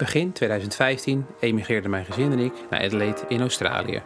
[0.00, 4.02] Begin 2015 emigreerden mijn gezin en ik naar Adelaide in Australië.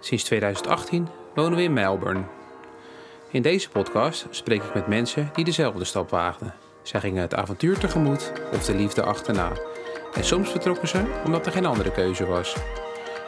[0.00, 2.22] Sinds 2018 wonen we in Melbourne.
[3.30, 6.54] In deze podcast spreek ik met mensen die dezelfde stap waagden.
[6.82, 9.52] Zij gingen het avontuur tegemoet of de liefde achterna.
[10.14, 12.56] En soms vertrokken ze omdat er geen andere keuze was.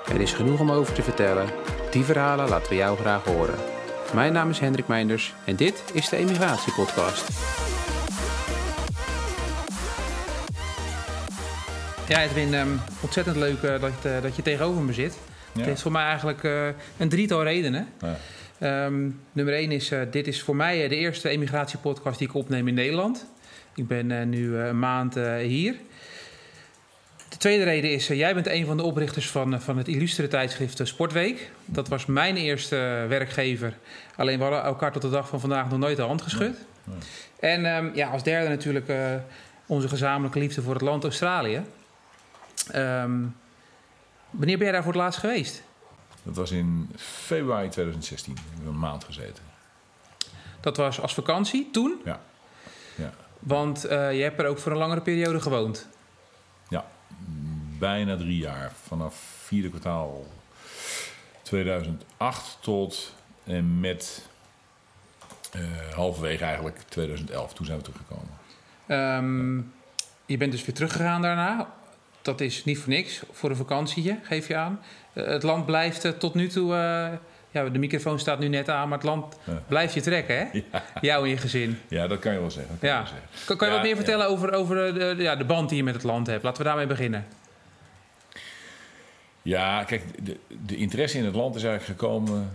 [0.09, 1.49] Er is genoeg om over te vertellen.
[1.91, 3.59] Die verhalen laten we jou graag horen.
[4.15, 7.29] Mijn naam is Hendrik Meinders en dit is de Emigratiepodcast.
[12.09, 15.19] Ja, Edwin, um, ontzettend leuk uh, dat, uh, dat je tegenover me zit.
[15.53, 15.59] Ja.
[15.59, 16.67] Het heeft voor mij eigenlijk uh,
[16.97, 17.89] een drietal redenen.
[18.01, 18.85] Ja.
[18.85, 22.75] Um, nummer één is, dit is voor mij de eerste emigratiepodcast die ik opneem in
[22.75, 23.27] Nederland.
[23.75, 25.75] Ik ben nu een maand hier.
[27.29, 30.81] De tweede reden is, jij bent een van de oprichters van, van het illustere tijdschrift
[30.85, 31.51] Sportweek.
[31.65, 33.77] Dat was mijn eerste werkgever.
[34.17, 36.57] Alleen we hadden elkaar tot de dag van vandaag nog nooit de hand geschud.
[37.41, 38.91] En um, ja, als derde natuurlijk
[39.67, 41.63] onze gezamenlijke liefde voor het land Australië.
[42.75, 43.37] Um,
[44.31, 45.63] wanneer ben jij daar voor het laatst geweest?
[46.23, 48.35] Dat was in februari 2016.
[48.35, 49.43] We hebben een maand gezeten.
[50.61, 52.01] Dat was als vakantie toen?
[52.05, 52.21] Ja.
[52.95, 53.13] ja.
[53.39, 55.89] Want uh, je hebt er ook voor een langere periode gewoond?
[56.69, 56.85] Ja,
[57.79, 58.73] bijna drie jaar.
[58.87, 60.27] Vanaf vierde kwartaal
[61.43, 64.29] 2008 tot en met
[65.57, 67.55] uh, halverwege eigenlijk 2011.
[67.55, 68.35] Toen zijn we teruggekomen.
[68.89, 69.73] Um,
[70.27, 71.69] je bent dus weer teruggegaan daarna
[72.27, 73.23] dat is niet voor niks.
[73.33, 74.81] Voor een vakantietje, geef je aan.
[75.13, 76.73] Uh, het land blijft tot nu toe...
[76.73, 77.19] Uh,
[77.51, 79.39] ja, de microfoon staat nu net aan, maar het land
[79.69, 80.47] blijft je trekken, hè?
[80.73, 80.83] Ja.
[81.01, 81.79] Jou en je gezin.
[81.89, 82.79] Ja, dat kan je wel zeggen.
[82.79, 83.01] Kan ja.
[83.01, 83.29] je, zeggen.
[83.45, 85.95] Kan, kan je wat meer vertellen over, over de, ja, de band die je met
[85.95, 86.43] het land hebt?
[86.43, 87.27] Laten we daarmee beginnen.
[89.43, 90.37] Ja, kijk, de,
[90.67, 92.51] de interesse in het land is eigenlijk gekomen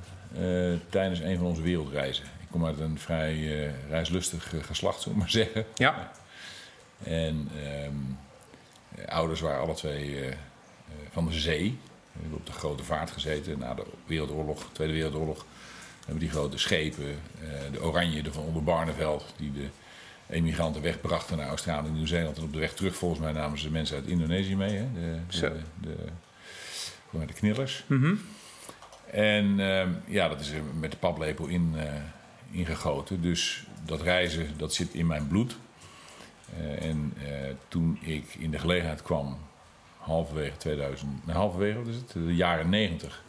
[0.90, 2.24] tijdens een van onze wereldreizen.
[2.24, 5.66] Ik kom uit een vrij reislustig geslacht, zullen we maar zeggen.
[5.76, 6.12] Ja.
[7.04, 7.50] En...
[7.86, 8.18] Um,
[9.08, 10.36] ouders waren alle twee uh,
[11.12, 11.78] van de zee.
[12.12, 15.38] We hebben op de grote vaart gezeten na de Wereldoorlog, Tweede Wereldoorlog.
[15.38, 17.20] We hebben die grote schepen,
[17.72, 19.68] de Oranje de van onder Barneveld, die de
[20.30, 22.38] emigranten wegbrachten naar Australië en Nieuw-Zeeland.
[22.38, 24.76] En op de weg terug, volgens mij, namen ze mensen uit Indonesië mee.
[24.76, 24.88] Hè?
[24.94, 25.40] De, de,
[25.80, 25.96] de,
[27.12, 27.84] de, de knillers.
[27.88, 28.22] Mm -hmm.
[29.12, 31.76] En uh, ja, dat is met de paplepel in,
[32.52, 33.22] ingegoten.
[33.22, 35.58] Dus dat reizen, dat zit in mijn bloed.
[36.60, 37.30] Uh, en uh,
[37.68, 39.38] toen ik in de gelegenheid kwam,
[39.98, 43.24] halverwege 2000, nou, halverwege, wat is het, de jaren 90,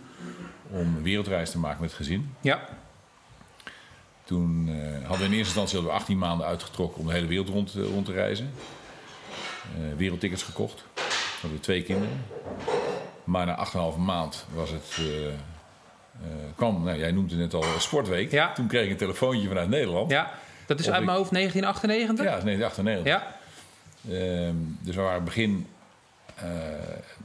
[0.71, 2.35] om een wereldreis te maken met het gezin.
[2.41, 2.69] Ja.
[4.25, 4.75] Toen uh,
[5.07, 7.75] hadden we in eerste instantie hadden we 18 maanden uitgetrokken om de hele wereld rond,
[7.75, 8.51] rond te reizen.
[9.97, 10.85] wereldtickets gekocht.
[10.95, 11.03] We
[11.41, 12.25] hadden twee kinderen.
[13.25, 15.01] Maar na 8,5 maand was het.
[16.57, 18.31] kwam, nou, jij noemde het net al Sportweek.
[18.31, 18.53] Ja.
[18.53, 20.11] Toen kreeg ik een telefoontje vanuit Nederland.
[20.11, 20.33] Ja.
[20.67, 22.25] Dat is uit ik- mijn hoofd 1998?
[22.25, 23.13] Ja, dat is 1998.
[23.13, 23.37] Ja.
[24.11, 25.67] Ehm, dus we waren begin.
[26.35, 26.45] eh,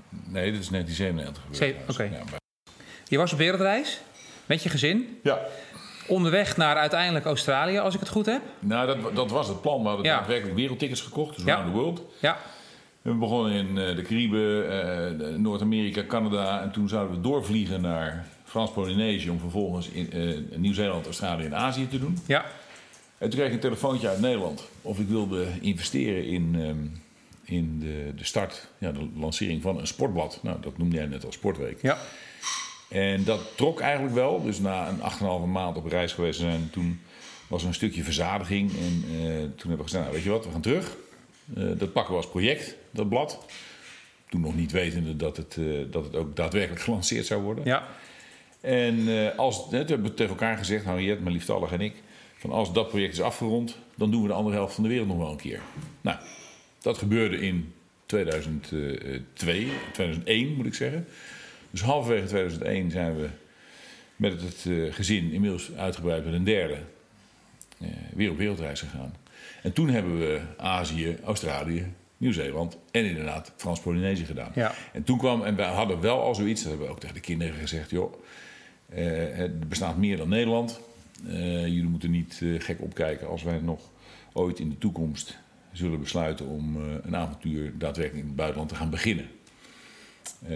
[0.10, 1.90] nee, dit is 1997 gebeurd.
[1.90, 2.04] Oké.
[2.04, 2.40] Ja, maar-
[3.08, 4.02] Je was op wereldreis
[4.46, 5.20] met je gezin.
[5.24, 5.40] ja.
[6.08, 8.42] Onderweg naar uiteindelijk Australië, als ik het goed heb.
[8.60, 9.82] Nou, dat, dat was het plan.
[9.82, 10.18] We hadden Ja.
[10.18, 11.54] daadwerkelijk wereldtickets gekocht, dus Ja.
[11.56, 12.02] around the world.
[12.20, 12.38] Ja.
[13.02, 14.70] We begonnen in eh, de Cariben,
[15.32, 16.62] eh, Noord-Amerika, Canada.
[16.62, 19.30] En toen zouden we doorvliegen naar Frans-Polynesië...
[19.30, 22.18] om vervolgens in Nieuw-Zeeland, Australië en Azië te doen.
[22.26, 22.46] Ja.
[23.18, 26.86] En toen kreeg ik een telefoontje uit Nederland of ik wilde investeren in, ehm,
[27.44, 30.40] in de, de start, ja, de lancering van een sportblad.
[30.44, 31.82] Nou, dat noemde jij net al Sportweek.
[31.82, 31.98] Ja.
[32.90, 34.44] En dat trok eigenlijk wel.
[34.44, 37.00] Dus na een 8,5 maand op reis geweest zijn, toen
[37.48, 38.72] was er een stukje verzadiging.
[38.72, 40.96] En eh, toen hebben we gezegd, nou, weet je wat, we gaan terug.
[41.56, 43.46] Eh, dat pakken we als project, dat blad.
[44.30, 47.66] Toen nog niet wetende dat het, eh, dat het ook daadwerkelijk gelanceerd zou worden.
[47.66, 47.88] Ja.
[48.62, 49.08] En
[49.38, 51.94] als, toen hebben we tegen elkaar gezegd, Henriette, mijn liefstallig en ik...
[52.38, 55.08] van als dat project is afgerond, dan doen we de andere helft van de wereld
[55.08, 55.62] nog wel een keer.
[56.02, 56.18] Nou,
[56.82, 57.74] dat gebeurde in
[58.06, 61.08] 2002, 2001 moet ik zeggen.
[61.72, 63.30] Dus halverwege 2001 zijn we
[64.16, 66.78] met het eh, gezin inmiddels uitgebreid met een derde
[67.80, 69.16] eh, weer op wereldreis gegaan.
[69.64, 74.52] En toen hebben we Azië, Australië, Nieuw-Zeeland en inderdaad Frans-Polynesië gedaan.
[74.56, 74.74] Ja.
[74.94, 77.22] En toen kwam, en we hadden wel al zoiets, dat hebben we ook tegen de
[77.22, 78.14] kinderen gezegd, joh,
[78.90, 80.82] eh, het bestaat meer dan Nederland.
[81.26, 83.92] Eh, jullie moeten niet eh, gek opkijken als wij nog
[84.34, 85.38] ooit in de toekomst
[85.72, 89.26] zullen besluiten om eh, een avontuur daadwerkelijk in het buitenland te gaan beginnen.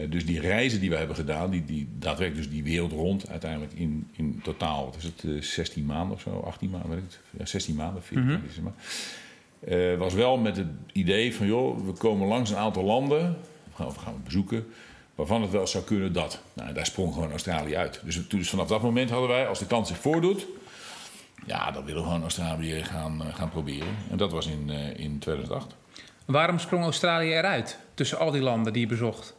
[0.09, 3.73] Dus die reizen die we hebben gedaan, die, die daadwerkelijk dus die wereld rond, uiteindelijk
[3.73, 7.05] in, in totaal, wat is het, eh, 16 maanden of zo, 18 maanden, weet ik
[7.05, 9.97] het, ja, 16 maanden, 14 maanden is het maar.
[9.97, 13.87] Was wel met het idee van, joh, we komen langs een aantal landen, we gaan,
[13.87, 14.65] we gaan bezoeken,
[15.21, 16.41] waarvan het wel zou kunnen dat.
[16.53, 18.01] Nou, daar sprong gewoon Australië uit.
[18.03, 20.45] Dus, dus vanaf dat moment hadden wij, als de kans zich voordoet,
[21.45, 23.95] ja, dan willen we gewoon Australië gaan, eh, gaan proberen.
[24.09, 25.75] En dat was in, eh, in 2008.
[26.25, 29.35] Waarom sprong Australië eruit tussen al die landen die je bezocht?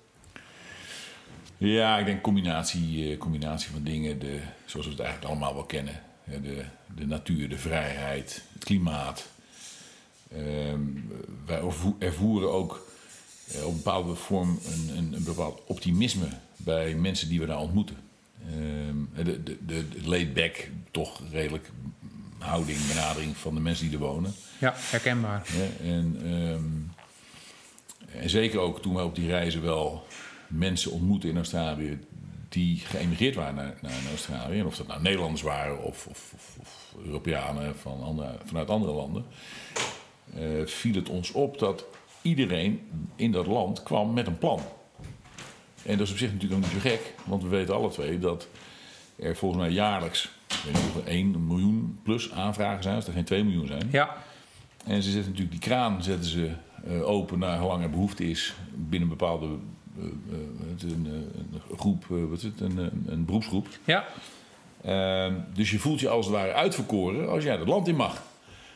[1.59, 5.65] Ja, ik denk combinatie, eh, combinatie van dingen, de, zoals we het eigenlijk allemaal wel
[5.65, 6.01] kennen.
[6.25, 6.65] De,
[6.95, 9.29] de natuur, de vrijheid, het klimaat.
[10.33, 10.81] Ehm,
[11.47, 11.63] wij
[11.99, 12.87] ervoeren ook
[13.61, 17.97] op een bepaalde vorm een, een, een, bepaald optimisme bij mensen die we daar ontmoeten.
[18.47, 21.71] Ehm, de, de, de, laid back, toch redelijk
[22.39, 24.35] houding, benadering van de mensen die er wonen.
[24.59, 25.47] Ja, herkenbaar.
[25.47, 30.07] Ja, en, ehm, en zeker ook toen we op die reizen wel
[30.49, 31.99] mensen ontmoeten in Australië
[32.49, 34.59] die geëmigreerd waren naar, naar, Australië.
[34.59, 38.93] En of dat nou Nederlanders waren of, of, of, of Europeanen van andere, vanuit andere
[38.93, 39.25] landen.
[40.39, 41.85] Uh, viel het ons op dat
[42.23, 42.81] iedereen
[43.17, 44.61] in dat land kwam met een plan.
[45.83, 48.19] En dat is op zich natuurlijk ook niet zo gek, want we weten alle twee
[48.19, 48.49] dat
[49.17, 50.31] er volgens mij jaarlijks
[50.65, 53.89] weet niet of er 1 miljoen plus aanvragen zijn, als er geen 2 miljoen zijn.
[53.91, 54.17] Ja.
[54.87, 56.51] En ze zetten natuurlijk die kraan zetten ze,
[56.89, 59.47] uh, open naar hoe lang er behoefte is binnen een bepaalde
[59.99, 60.05] uh,
[60.81, 63.67] een, een, groep, wat is het, een, een beroepsgroep.
[63.85, 64.05] Ja.
[64.83, 68.23] Ehm, dus je voelt je als het ware uitverkoren als jij dat land in mag.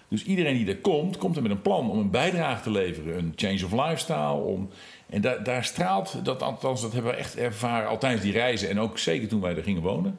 [0.08, 3.18] Dus iedereen die er komt, komt er met een plan om een bijdrage te leveren.
[3.18, 4.32] Een change of lifestyle.
[4.32, 4.68] Om,
[5.06, 8.68] en daar, daar straalt, dat, althans dat hebben we echt ervaren al tijdens die reizen.
[8.68, 10.18] En ook zeker toen wij er gingen wonen.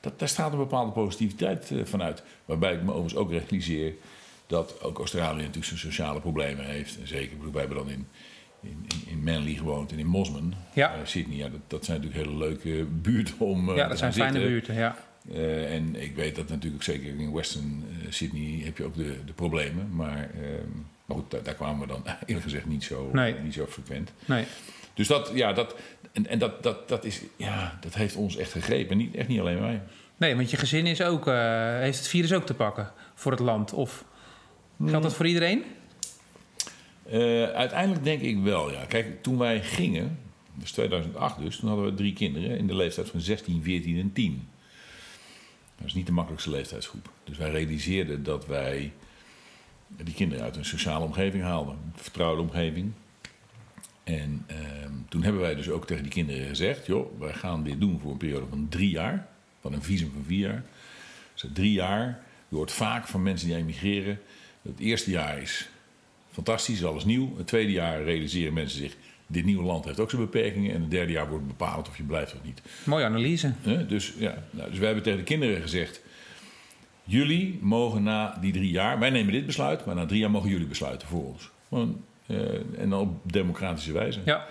[0.00, 2.22] Dat, daar straalt een bepaalde positiviteit uh, vanuit.
[2.44, 3.94] Waarbij ik me overigens ook realiseer
[4.46, 6.98] dat ook Australië natuurlijk zijn sociale problemen heeft.
[7.00, 8.06] En zeker, wij hebben dan in,
[8.60, 10.94] in, in Manly gewoond en in Mosman, ja.
[10.94, 11.36] Uh, Sydney.
[11.36, 14.74] Ja, dat, dat, zijn natuurlijk hele leuke buurten om uh, Ja, dat zijn fijne buurten,
[14.74, 14.96] ja.
[15.30, 19.32] Uh, en ik weet dat natuurlijk zeker in Western Sydney heb je ook de, de
[19.32, 19.94] problemen.
[19.94, 20.68] Maar, ehm,
[21.04, 23.34] maar goed, daar, daar, kwamen we dan eerlijk gezegd niet zo, nee.
[23.34, 24.12] niet zo frequent.
[24.24, 24.44] Nee.
[24.94, 25.76] Dus dat, ja, dat,
[26.12, 28.96] en, en dat, dat, dat, is, ja, dat heeft ons echt gegrepen.
[28.96, 29.82] Niet, echt niet alleen mij.
[30.16, 31.26] Nee, want je gezin is ook,
[31.80, 33.72] heeft het virus ook te pakken voor het land.
[33.72, 34.04] Of
[34.86, 35.64] geldt dat voor iedereen?
[37.12, 38.84] Uh, uiteindelijk denk ik wel, ja.
[38.84, 40.18] Kijk, toen wij gingen,
[40.54, 44.12] dus 2008 dus, toen hadden we drie kinderen in de leeftijd van 16, 14 en
[44.12, 44.48] 10.
[45.84, 47.10] Dat is niet de makkelijkste leeftijdsgroep.
[47.24, 48.92] Dus wij realiseerden dat wij
[49.88, 52.92] die kinderen uit een sociale omgeving haalden, een vertrouwde omgeving.
[54.04, 54.56] En uh,
[55.08, 58.10] toen hebben wij dus ook tegen die kinderen gezegd: joh, wij gaan dit doen voor
[58.10, 59.28] een periode van drie jaar,
[59.60, 60.64] van een visum van vier jaar.
[61.32, 62.22] Dus drie jaar.
[62.48, 64.20] Je hoort vaak van mensen die emigreren.
[64.62, 65.68] Het eerste jaar is
[66.30, 67.36] fantastisch, alles nieuw.
[67.36, 68.96] Het tweede jaar realiseren mensen zich...
[69.26, 70.74] dit nieuwe land heeft ook zijn beperkingen.
[70.74, 72.62] En het derde jaar wordt bepaald of je blijft of niet.
[72.84, 73.52] Mooie analyse.
[73.88, 76.00] Dus, ja, nou, dus wij hebben tegen de kinderen gezegd...
[77.04, 78.98] jullie mogen na die drie jaar...
[78.98, 81.50] wij nemen dit besluit, maar na drie jaar mogen jullie besluiten voor ons.
[81.68, 82.38] Gewoon, uh,
[82.78, 84.20] en dan op democratische wijze.
[84.24, 84.46] Ja.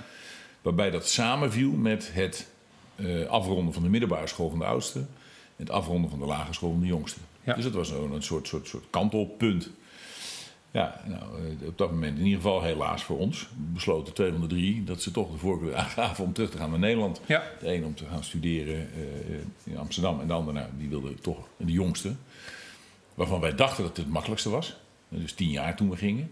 [0.62, 2.52] Waarbij dat samenviel met het
[2.96, 5.00] uh, afronden van de middelbare school van de oudste...
[5.00, 5.06] en
[5.56, 7.20] het afronden van de lagere school van de jongste.
[7.44, 7.54] Ja.
[7.54, 9.70] Dus dat was een, een soort, soort, soort kantelpunt...
[10.74, 13.48] Ja, nou, op dat moment in ieder geval helaas voor ons.
[13.56, 16.70] Besloten twee van de drie dat ze toch de voorkeur aangaven om terug te gaan
[16.70, 17.22] naar Nederland.
[17.26, 17.44] Ja.
[17.60, 21.16] De een om te gaan studeren uh, in Amsterdam en de ander, nou, die wilde
[21.16, 22.16] toch de jongste.
[23.14, 24.78] Waarvan wij dachten dat het het makkelijkste was.
[25.10, 26.32] Dus tien jaar toen we gingen.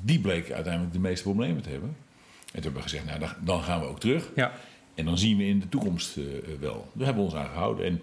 [0.00, 1.88] Die bleek uiteindelijk de meeste problemen te hebben.
[1.88, 4.30] En toen hebben we gezegd, nou, dan gaan we ook terug.
[4.34, 4.52] Ja.
[4.94, 6.24] En dan zien we in de toekomst uh,
[6.60, 6.90] wel.
[6.92, 7.86] Daar hebben we ons aan gehouden.
[7.86, 8.00] En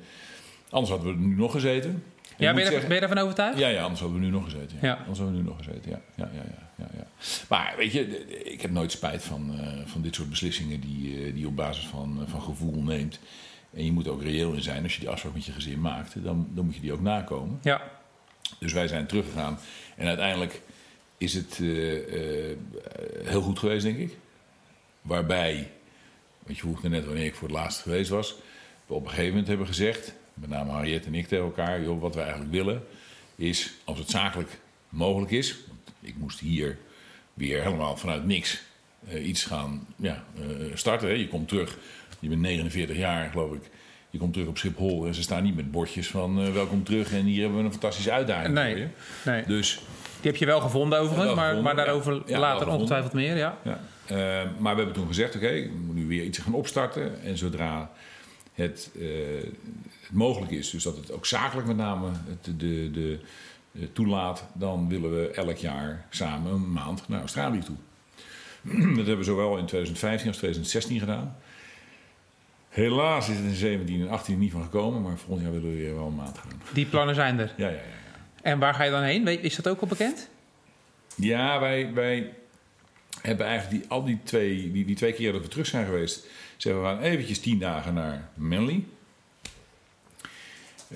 [0.69, 2.03] anders hadden we er nu nog gezeten.
[2.37, 3.59] Ja, ben je, zeggen, ben je daarvan overtuigd?
[3.59, 4.77] Ja, ja, anders hadden we nu nog gezeten.
[4.81, 4.87] Ja.
[4.87, 4.93] ja.
[4.93, 6.01] Anders hadden we nu nog gezeten, ja.
[6.15, 7.07] ja, ja, ja, ja, ja.
[7.49, 11.39] Maar weet je, ik heb nooit spijt van, uh, van dit soort beslissingen die, die
[11.39, 13.19] je op basis van, uh, van gevoel neemt.
[13.73, 14.83] En je moet ook reëel in zijn.
[14.83, 17.59] Als je die afspraak met je gezin maakt, dan, dan moet je die ook nakomen.
[17.61, 17.81] Ja.
[18.59, 19.59] Dus wij zijn teruggegaan.
[19.97, 20.61] En uiteindelijk
[21.17, 21.57] is het
[23.23, 24.17] heel goed geweest, denk ik.
[25.01, 25.71] Waarbij,
[26.43, 28.35] want je vroeg net wanneer ik voor het laatst geweest was.
[28.85, 32.01] We op een gegeven moment hebben gezegd met name Harriet en ik tegen elkaar, joh,
[32.01, 32.83] wat we eigenlijk willen,
[33.35, 35.55] is als het zakelijk mogelijk is.
[35.67, 36.77] Want ik moest hier
[37.33, 38.61] weer helemaal vanuit niks
[39.09, 41.07] uh, iets gaan ja, uh, starten.
[41.07, 41.13] Hè.
[41.13, 41.77] Je komt terug,
[42.19, 43.61] je bent 49 jaar geloof ik.
[44.09, 47.13] Je komt terug op Schiphol en ze staan niet met bordjes van uh, welkom terug
[47.13, 48.87] en hier hebben we een fantastische uitdaging nee, voor je.
[49.25, 49.43] Nee.
[49.45, 49.81] Dus,
[50.21, 52.39] Die heb je wel gevonden overigens, wel maar, gevonden, maar daarover ja.
[52.39, 53.37] Later ongetwijfeld meer.
[53.37, 53.57] Ja.
[53.63, 53.79] ja.
[54.57, 57.23] maar we hebben toen gezegd, oké, okay, we moeten nu weer iets gaan opstarten.
[57.23, 57.91] En zodra
[58.55, 59.07] het, uh,
[60.01, 63.19] het, mogelijk is, dus dat het ook zakelijk met name het, de, de,
[63.71, 67.75] de, toelaat, dan willen we elk jaar samen een maand naar Australië toe.
[68.95, 71.35] dat hebben we zowel in 2015 als 2016 gedaan.
[72.69, 75.75] Helaas is het in 17 en 18 niet van gekomen, maar volgend jaar willen we
[75.75, 76.61] weer wel een maand gaan.
[76.73, 77.53] Die plannen zijn er.
[77.57, 77.79] Ja, ja, ja.
[77.79, 78.15] ja.
[78.41, 79.27] En waar ga je dan heen?
[79.27, 80.29] Is dat ook al bekend?
[81.15, 82.33] Ja, wij, wij
[83.21, 86.27] hebben eigenlijk die, al die twee, die, die twee keer dat we terug zijn geweest,
[86.57, 88.83] zeggen we gaan eventjes tien dagen naar Manly.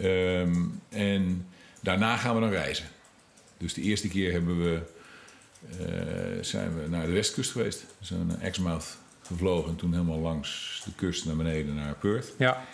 [0.03, 1.47] Um, en
[1.81, 2.85] daarna gaan we dan reizen.
[3.57, 4.81] Dus de eerste keer hebben we
[6.41, 7.85] zijn we naar de westkust geweest.
[7.99, 12.33] We zijn naar Exmouth gevlogen en toen helemaal langs de kust naar beneden naar Perth.
[12.37, 12.65] Ja.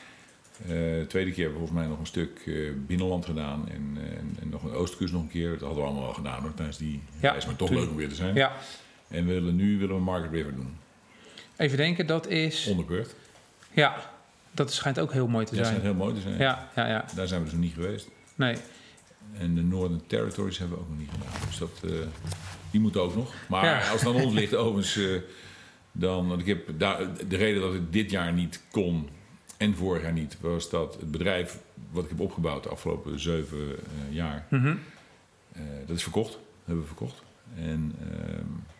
[0.68, 2.42] de tweede keer hebben we volgens mij nog een stuk
[2.88, 3.98] binnenland gedaan en,
[4.40, 5.50] en, nog een oostkust nog een keer.
[5.50, 7.96] Dat hadden we allemaal al gedaan hoor, tijdens die ja, reis, maar toch leuk om
[7.96, 8.36] weer te zijn.
[8.36, 8.52] Ja.
[9.08, 10.78] En we willen nu willen we Market River doen.
[11.58, 12.68] Even denken, dat is...
[12.68, 13.16] Onder Perth.
[13.72, 13.96] Ja,
[14.52, 15.64] dat schijnt ook heel mooi te zijn.
[15.64, 16.38] Dat schijnt heel mooi te zijn.
[16.38, 17.06] Ja, ja, ja.
[17.16, 18.10] Daar zijn we dus nog niet geweest.
[18.36, 18.56] Nee.
[19.38, 21.48] En de Northern Territories hebben we ook nog niet gedaan.
[21.48, 21.92] Dus dat, uh,
[22.72, 23.34] die moeten ook nog.
[23.48, 25.22] Maar als het aan ons ligt, overigens, uh,
[25.92, 26.28] dan...
[26.28, 29.10] Want ik heb daar, de reden dat ik dit jaar niet kon
[29.58, 30.38] en vorig jaar niet...
[30.42, 31.60] was dat het bedrijf
[31.92, 33.76] wat ik heb opgebouwd de afgelopen zeven uh,
[34.10, 34.46] jaar...
[34.50, 34.80] Mm
[35.86, 36.32] dat is verkocht.
[36.32, 37.24] Dat hebben we verkocht.
[37.56, 38.75] En ehm,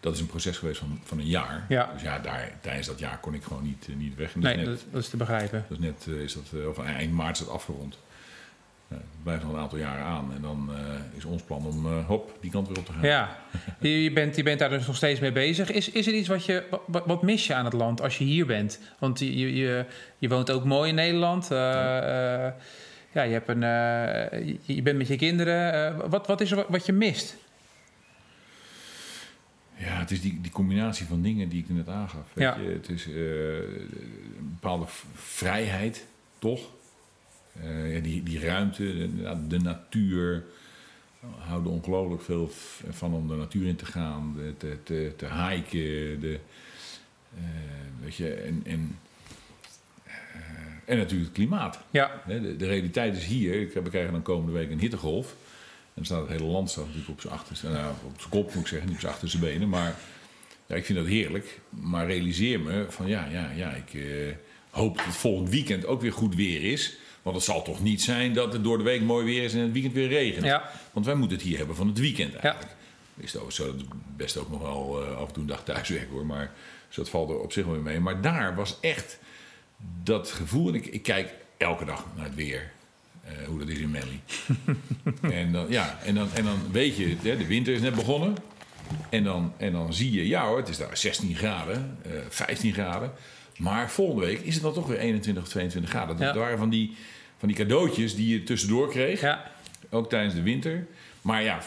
[0.00, 1.64] dat is een proces geweest van, van een jaar.
[1.68, 1.90] Ja.
[1.92, 4.34] Dus ja, daar, tijdens dat jaar kon ik gewoon niet, niet weg.
[4.36, 5.64] nee, dat, net, dat, is te begrijpen.
[5.68, 7.98] Dus net is dat, of eind maart is dat afgerond.
[8.88, 10.32] Nou, het blijft nog een aantal jaren aan.
[10.34, 13.02] En dan uh, is ons plan om uh, hop, die kant weer op te gaan.
[13.02, 13.38] Ja,
[13.80, 15.70] je bent, je bent daar dus nog steeds mee bezig.
[15.70, 16.64] Is, is er iets wat je.
[16.86, 18.80] Wat, wat mis je aan het land als je hier bent?
[18.98, 19.84] Want je, je,
[20.18, 21.44] je woont ook mooi in Nederland.
[21.44, 22.56] Uh, ja.
[23.12, 23.60] ja, je, hebt een,
[24.62, 26.10] je bent met je kinderen.
[26.10, 27.36] wat, wat is er wat je mist?
[29.78, 32.26] Ja, het is die, die combinatie van dingen die ik net aangaf.
[32.32, 32.56] Weet ja.
[32.56, 32.68] je?
[32.68, 36.06] Het is een bepaalde vrijheid,
[36.38, 36.60] toch?
[37.64, 40.44] Uh, die, die ruimte, de, de, natuur.
[41.20, 42.50] We houden ongelooflijk veel
[42.88, 46.20] van om de natuur in te gaan, te, te, te hiken.
[46.20, 46.38] De,
[47.34, 47.42] uh,
[48.00, 48.98] weet je, en, en,
[50.84, 51.78] en natuurlijk het klimaat.
[51.90, 52.22] Ja.
[52.26, 53.68] De, de, realiteit is hier.
[53.74, 55.34] We krijgen dan komende week een hittegolf.
[55.98, 58.54] En dan staat het hele land staat natuurlijk op zijn achterste, nou, op zijn kop
[58.54, 59.68] moet ik zeggen, niet op zijn achterste benen.
[59.68, 59.98] Maar
[60.66, 61.60] ja, ik vind dat heerlijk.
[61.68, 64.02] Maar realiseer me van ja, ja, ja, ik
[64.70, 66.96] hoop dat het volgend weekend ook weer goed weer is.
[67.22, 69.60] Want het zal toch niet zijn dat het door de week mooi weer is en
[69.60, 70.44] het weekend weer regent.
[70.44, 70.70] Ja.
[70.92, 72.74] Want wij moeten het hier hebben van het weekend eigenlijk.
[73.14, 73.22] Ja.
[73.22, 73.74] Is dat
[74.16, 76.26] best ook nog wel uh, af en toe een dag thuiswerken hoor.
[76.26, 76.52] Maar
[76.86, 78.00] dus dat valt er op zich wel weer mee.
[78.00, 79.18] Maar daar was echt
[80.02, 80.68] dat gevoel.
[80.68, 82.72] En ik, ik kijk elke dag naar het weer.
[83.28, 84.20] Uh, hoe dat is in Melly.
[85.40, 88.34] en, dan, ja, en, dan, en dan weet je, de winter is net begonnen.
[89.10, 92.72] En dan, en dan zie je, ja hoor, het is daar 16 graden, uh, 15
[92.72, 93.12] graden.
[93.56, 96.16] Maar volgende week is het dan toch weer 21 of 22 graden.
[96.16, 96.40] Dat ja.
[96.40, 96.96] waren van die,
[97.38, 99.20] van die cadeautjes die je tussendoor kreeg.
[99.20, 99.50] Ja.
[99.90, 100.86] Ook tijdens de winter.
[101.22, 101.60] Maar ja,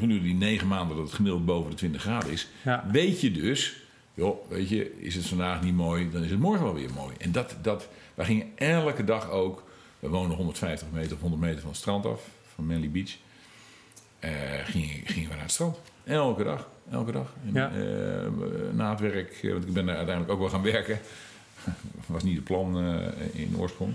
[0.00, 2.48] nu die negen maanden dat het gemiddeld boven de 20 graden is.
[2.64, 2.84] Ja.
[2.92, 3.76] Weet je dus,
[4.14, 7.14] joh, weet je, is het vandaag niet mooi, dan is het morgen wel weer mooi.
[7.18, 9.69] En dat, dat, wij gingen elke dag ook,
[10.00, 12.22] we wonen 150 meter of 100 meter van het strand af,
[12.54, 13.16] van Manly Beach.
[14.20, 14.30] Uh,
[14.64, 15.76] gingen, gingen we naar het strand.
[16.04, 16.68] Elke dag.
[16.90, 17.34] Elke dag.
[17.46, 17.70] En, ja.
[17.72, 18.26] uh,
[18.72, 20.98] na het werk, want ik ben er uiteindelijk ook wel gaan werken.
[22.06, 23.94] was niet het plan uh, in oorsprong.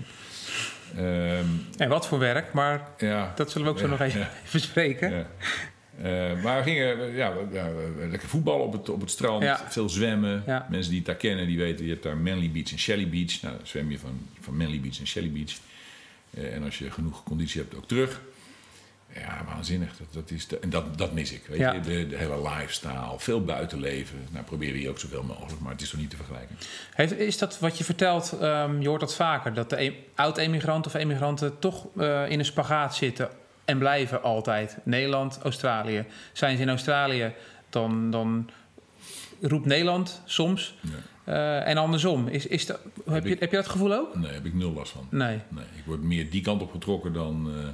[0.96, 5.10] Um, en wat voor werk, maar ja, dat zullen we ook zo nog even bespreken.
[5.10, 5.26] Ja.
[6.02, 7.32] Uh, maar we gingen ja,
[8.10, 10.42] lekker voetballen op het, op het strand, veel zwemmen.
[10.68, 13.42] Mensen die het daar kennen, die weten, je hebt daar Manly Beach en Shelly Beach.
[13.42, 15.54] Nou, dan zwem je van, van Manly Beach en Shelly Beach.
[16.30, 18.20] En als je genoeg conditie hebt, ook terug.
[19.14, 19.96] Ja, waanzinnig.
[19.96, 21.46] Dat, dat is de, en dat, dat mis ik.
[21.46, 21.72] Weet Ja.
[21.72, 21.80] je?
[21.80, 24.18] De, de hele lifestyle, veel buitenleven.
[24.30, 26.56] Nou, proberen we hier ook zoveel mogelijk, maar het is toch niet te vergelijken.
[26.94, 30.90] Heeft, is dat wat je vertelt, ehm, je hoort dat vaker, dat de e- oud-emigranten
[30.94, 33.28] of emigranten toch eh, in een spagaat zitten
[33.64, 34.76] en blijven altijd?
[34.82, 36.04] Nederland, Australië.
[36.32, 37.32] Zijn ze in Australië,
[37.70, 38.50] dan, dan
[39.40, 40.74] roept Nederland soms.
[41.24, 42.28] Eh, en andersom.
[42.28, 42.66] Is, is
[43.04, 44.16] heb, je, ik- heb je dat gevoel ook?
[44.16, 45.06] Nee, heb ik nul last van.
[45.10, 45.38] Nee.
[45.48, 47.68] Nee, ik word meer die kant op getrokken dan, eh,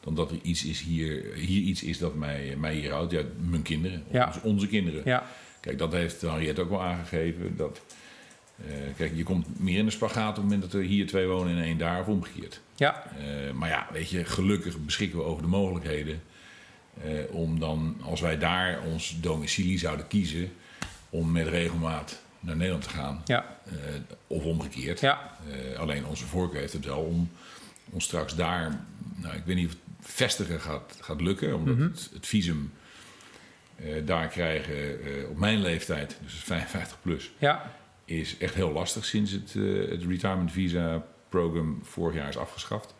[0.00, 3.12] dan dat er iets is hier, hier iets is dat mij, mij hier houdt.
[3.12, 4.26] Ja, mijn kinderen, Ja.
[4.26, 5.02] onze, onze kinderen.
[5.04, 5.26] Ja,
[5.60, 7.56] Kijk, dat heeft Henriette ook wel aangegeven.
[7.56, 7.80] Dat,
[8.66, 11.26] eh, kijk, je komt meer in de spagaat op het moment dat er hier twee
[11.26, 12.60] wonen en één daar of omgekeerd.
[12.76, 13.04] ja,
[13.54, 16.22] maar ja, weet je, gelukkig beschikken we over de mogelijkheden
[17.30, 20.52] om dan, als wij daar ons domicilie zouden kiezen,
[21.10, 23.22] om met regelmaat naar Nederland te gaan.
[23.24, 23.74] ja, Eh,
[24.26, 25.00] of omgekeerd.
[25.00, 27.30] ja, Eh, alleen onze voorkeur heeft het wel om
[27.90, 28.80] ons straks daar,
[29.16, 31.82] nou, ik weet niet of het vestigen gaat, gaat lukken, omdat Mhm.
[31.84, 32.72] het, het visum
[33.76, 34.98] eh, daar krijgen
[35.28, 37.72] op mijn leeftijd, dus 55 plus, ja,
[38.04, 39.52] is echt heel lastig sinds het,
[39.90, 42.94] het retirement visa program vorig jaar is afgeschaft.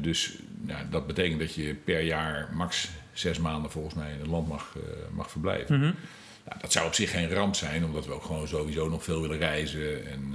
[0.00, 4.26] Dus nou, dat betekent dat je per jaar max zes maanden volgens mij in het
[4.26, 4.76] land mag,
[5.10, 5.78] mag verblijven.
[5.80, 5.92] Mhm.
[6.48, 9.20] Nou, dat zou op zich geen ramp zijn, omdat we ook gewoon sowieso nog veel
[9.20, 10.06] willen reizen.
[10.10, 10.34] En,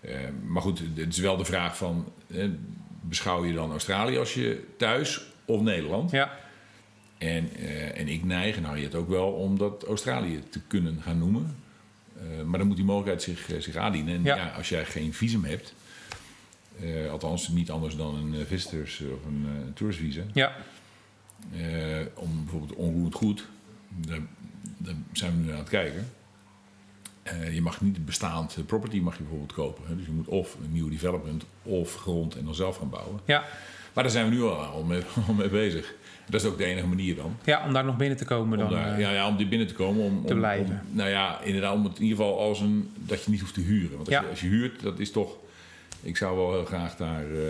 [0.00, 2.44] eh, eh, maar goed, het is wel de vraag van, eh,
[3.00, 6.10] beschouw je dan Australië als je thuis of Nederland?
[6.10, 6.38] ja,
[7.18, 11.00] En, eh, en ik neig, nou je het ook wel, om dat Australië te kunnen
[11.02, 11.56] gaan noemen.
[12.16, 14.14] Eh, maar dan moet die mogelijkheid zich, zich aandienen.
[14.14, 14.36] En Ja.
[14.36, 14.48] ja.
[14.48, 15.74] als jij geen visum hebt,
[17.10, 20.52] althans niet anders dan een visitors of een touristvisa, ja,
[22.14, 23.48] om bijvoorbeeld onroerend goed,
[24.84, 26.08] daar, zijn we nu aan het kijken.
[27.52, 29.84] je mag niet bestaand property mag je bijvoorbeeld kopen.
[29.86, 29.96] Hè?
[29.96, 33.20] Dus je moet of een nieuw development of grond en dan zelf gaan bouwen.
[33.24, 33.44] Ja.
[33.92, 35.94] Maar daar zijn we nu al mee, al mee bezig.
[36.28, 37.36] Dat is ook de enige manier dan.
[37.44, 38.70] Ja, om daar nog binnen te komen dan.
[38.70, 40.04] Daar, ja, ja, om die binnen te komen.
[40.04, 40.82] Om, te blijven.
[40.90, 42.90] nou ja, inderdaad, om het in ieder geval als een...
[42.98, 43.96] dat je niet hoeft te huren.
[43.96, 45.36] Want als, je, als je huurt, dat is toch...
[46.02, 47.40] Ik zou wel heel graag daar, uh,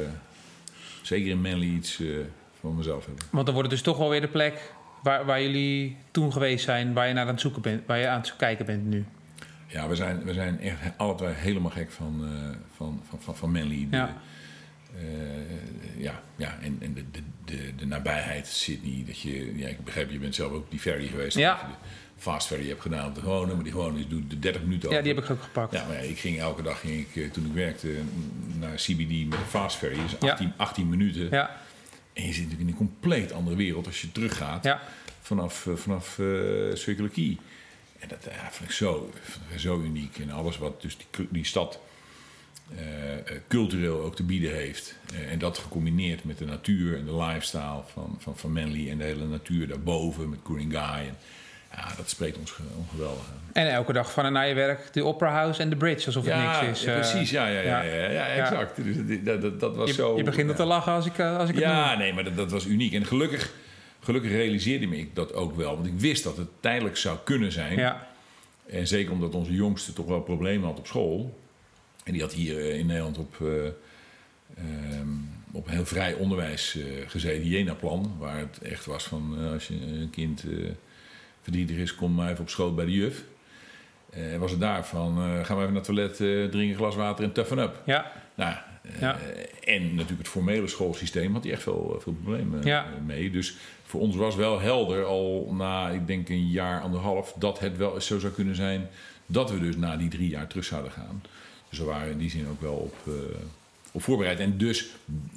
[1.02, 2.02] zeker in Manly, iets
[2.60, 3.24] van mezelf hebben.
[3.30, 4.72] Want dan wordt het dus toch wel weer de plek
[5.04, 6.92] waar, waar jullie toen geweest zijn...
[6.92, 9.04] waar je naar aan het zoeken bent, waar je aan het kijken bent nu.
[9.66, 12.30] Ja, we zijn, we zijn echt alle helemaal gek van, uh,
[12.76, 13.86] van, van, van, van Manly.
[13.90, 14.16] De, ja.
[14.96, 19.04] Uh, ja, ja, en, en de, de, de, de, nabijheid Sydney.
[19.06, 21.36] Dat je, ja, ik begrijp, je bent zelf ook die ferry geweest.
[21.36, 21.50] Ja.
[21.50, 21.74] Dat je de
[22.16, 24.88] fast ferry hebt gedaan op de gewone, maar die gewone is doet de 30 minuten
[24.88, 24.98] over.
[24.98, 25.72] Ja, die heb ik ook gepakt.
[25.72, 27.88] Ja, maar ja, ik ging elke dag, ging ik, toen ik werkte,
[28.58, 30.02] naar CBD met de fast ferry.
[30.02, 30.52] Dus 18, ja.
[30.56, 31.28] 18 minuten.
[31.30, 31.50] Ja.
[32.14, 34.82] En je zit natuurlijk in een compleet andere wereld als je teruggaat ja.
[35.20, 37.10] vanaf, uh, vanaf uh, Circular.
[37.98, 39.10] En dat ja, vind ik zo,
[39.56, 40.18] zo uniek.
[40.18, 41.80] En alles wat dus die, die stad
[42.72, 44.94] uh, cultureel ook te bieden heeft.
[45.12, 48.98] Uh, en dat gecombineerd met de natuur en de lifestyle van, van, van Manly en
[48.98, 51.08] de hele natuur daarboven met Ku-ring-gai.
[51.08, 51.16] En,
[51.76, 52.54] ja, dat spreekt ons
[52.90, 53.24] geweldig.
[53.52, 56.24] En elke dag van en na je werk de Opera House en de Bridge, alsof
[56.24, 56.84] ja, het niks is.
[56.84, 57.30] Ja, precies.
[57.30, 58.84] Ja, ja, ja, ja, ja, exact.
[58.84, 60.16] Dus dat, dat, dat was je, zo...
[60.16, 62.50] Je begint er te lachen als ik, als ik ja, het nee, maar dat, dat
[62.50, 62.92] was uniek.
[62.92, 63.52] En gelukkig,
[64.00, 65.74] gelukkig realiseerde me ik dat ook wel.
[65.74, 67.78] Want ik wist dat het tijdelijk zou kunnen zijn.
[67.78, 68.06] Ja.
[68.66, 71.38] En zeker omdat onze jongste toch wel problemen had op school.
[72.04, 73.48] En die had hier in Nederland op, uh,
[74.98, 78.16] um, op heel vrij onderwijs uh, gezeten, Jena-plan.
[78.18, 80.44] Waar het echt was van uh, als je een kind
[81.44, 83.24] verdrietig is, kom maar even op schoot bij de juf.
[84.10, 87.32] En was het daarvan, gaan we even naar het toilet, drinken een glas water en
[87.32, 87.82] toughen up.
[87.86, 88.12] Ja.
[88.34, 88.54] Nou,
[89.00, 89.18] ja.
[89.64, 92.86] En natuurlijk het formele schoolsysteem had hij echt veel, veel problemen ja.
[93.06, 93.30] mee.
[93.30, 97.76] Dus voor ons was wel helder al na, ik denk een jaar, anderhalf, dat het
[97.76, 98.88] wel eens zo zou kunnen zijn
[99.26, 101.22] dat we dus na die drie jaar terug zouden gaan.
[101.68, 103.14] Dus we waren in die zin ook wel op, uh,
[103.92, 104.38] op voorbereid.
[104.38, 104.86] En dus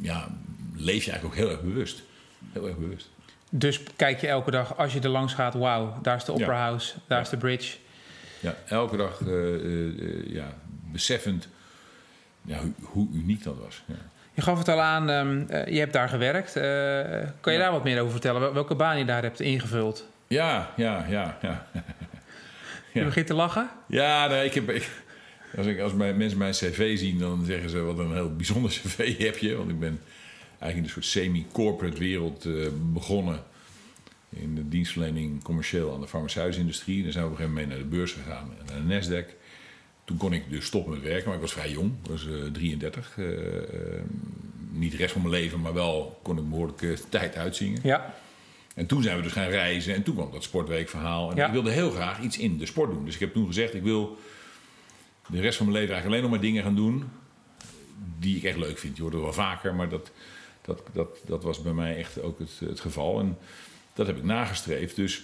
[0.02, 0.38] ja,
[0.76, 2.04] leef je eigenlijk ook heel erg bewust.
[2.52, 3.10] Heel erg bewust.
[3.50, 6.54] Dus kijk je elke dag, als je er langs gaat, wauw, daar is de Opera
[6.54, 6.60] Ja.
[6.60, 7.24] House, daar Ja.
[7.24, 7.78] is de Bridge.
[8.40, 10.54] Ja, elke dag uh, uh, ja,
[10.92, 11.48] beseffend
[12.42, 13.84] ja, hoe, hoe, uniek dat was.
[13.86, 13.96] Ja.
[14.34, 16.54] Je gaf het al aan, um, je hebt daar gewerkt.
[17.40, 18.54] kan je daar wat meer over vertellen?
[18.54, 20.08] Welke baan je daar hebt ingevuld?
[20.28, 21.68] Ja, ja, ja, ja.
[22.94, 23.70] Je begint te lachen?
[23.88, 24.90] Ja, nee, ik heb, ik,
[25.58, 28.72] als, ik, als mijn, mensen mijn cv zien, dan zeggen ze wat een heel bijzonder
[28.84, 29.56] cv heb je.
[29.56, 30.02] Want ik ben
[30.60, 33.43] eigenlijk in een soort semi-corporate wereld uh, begonnen.
[34.30, 37.04] In de dienstverlening commercieel aan de farmaceutische industrie.
[37.04, 39.36] Dan zijn we op een gegeven moment mee naar de beurs gegaan, naar de Nasdaq.
[40.04, 41.91] Toen kon ik dus stoppen met werken, maar ik was vrij jong.
[42.04, 43.17] Ik was uh, 33.
[43.17, 43.28] Uh,
[44.72, 47.80] niet de rest van mijn leven, maar wel kon ik behoorlijk tijd uitzingen.
[47.84, 48.13] Ja.
[48.76, 51.30] En toen zijn we dus gaan reizen en toen kwam dat sportweekverhaal.
[51.30, 51.46] En Ja.
[51.46, 53.06] ik wilde heel graag iets in de sport doen.
[53.06, 54.17] Dus ik heb toen gezegd, ik wil
[55.28, 57.04] de rest van mijn leven eigenlijk alleen nog maar dingen gaan doen
[58.20, 58.96] die ik echt leuk vind.
[58.96, 60.12] Je hoort het wel vaker, maar dat,
[60.67, 63.19] dat, dat, dat was bij mij echt ook het, het geval.
[63.19, 63.38] En
[63.93, 64.95] dat heb ik nagestreefd.
[64.95, 65.23] Dus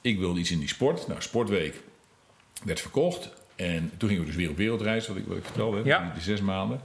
[0.00, 1.06] ik wilde iets in die sport.
[1.06, 1.80] Nou, Sportweek
[2.64, 3.30] werd verkocht.
[3.56, 6.02] En toen gingen we dus weer op wereldreis, wat ik, wat ik vertelde, Ja.
[6.02, 6.80] die, die zes maanden.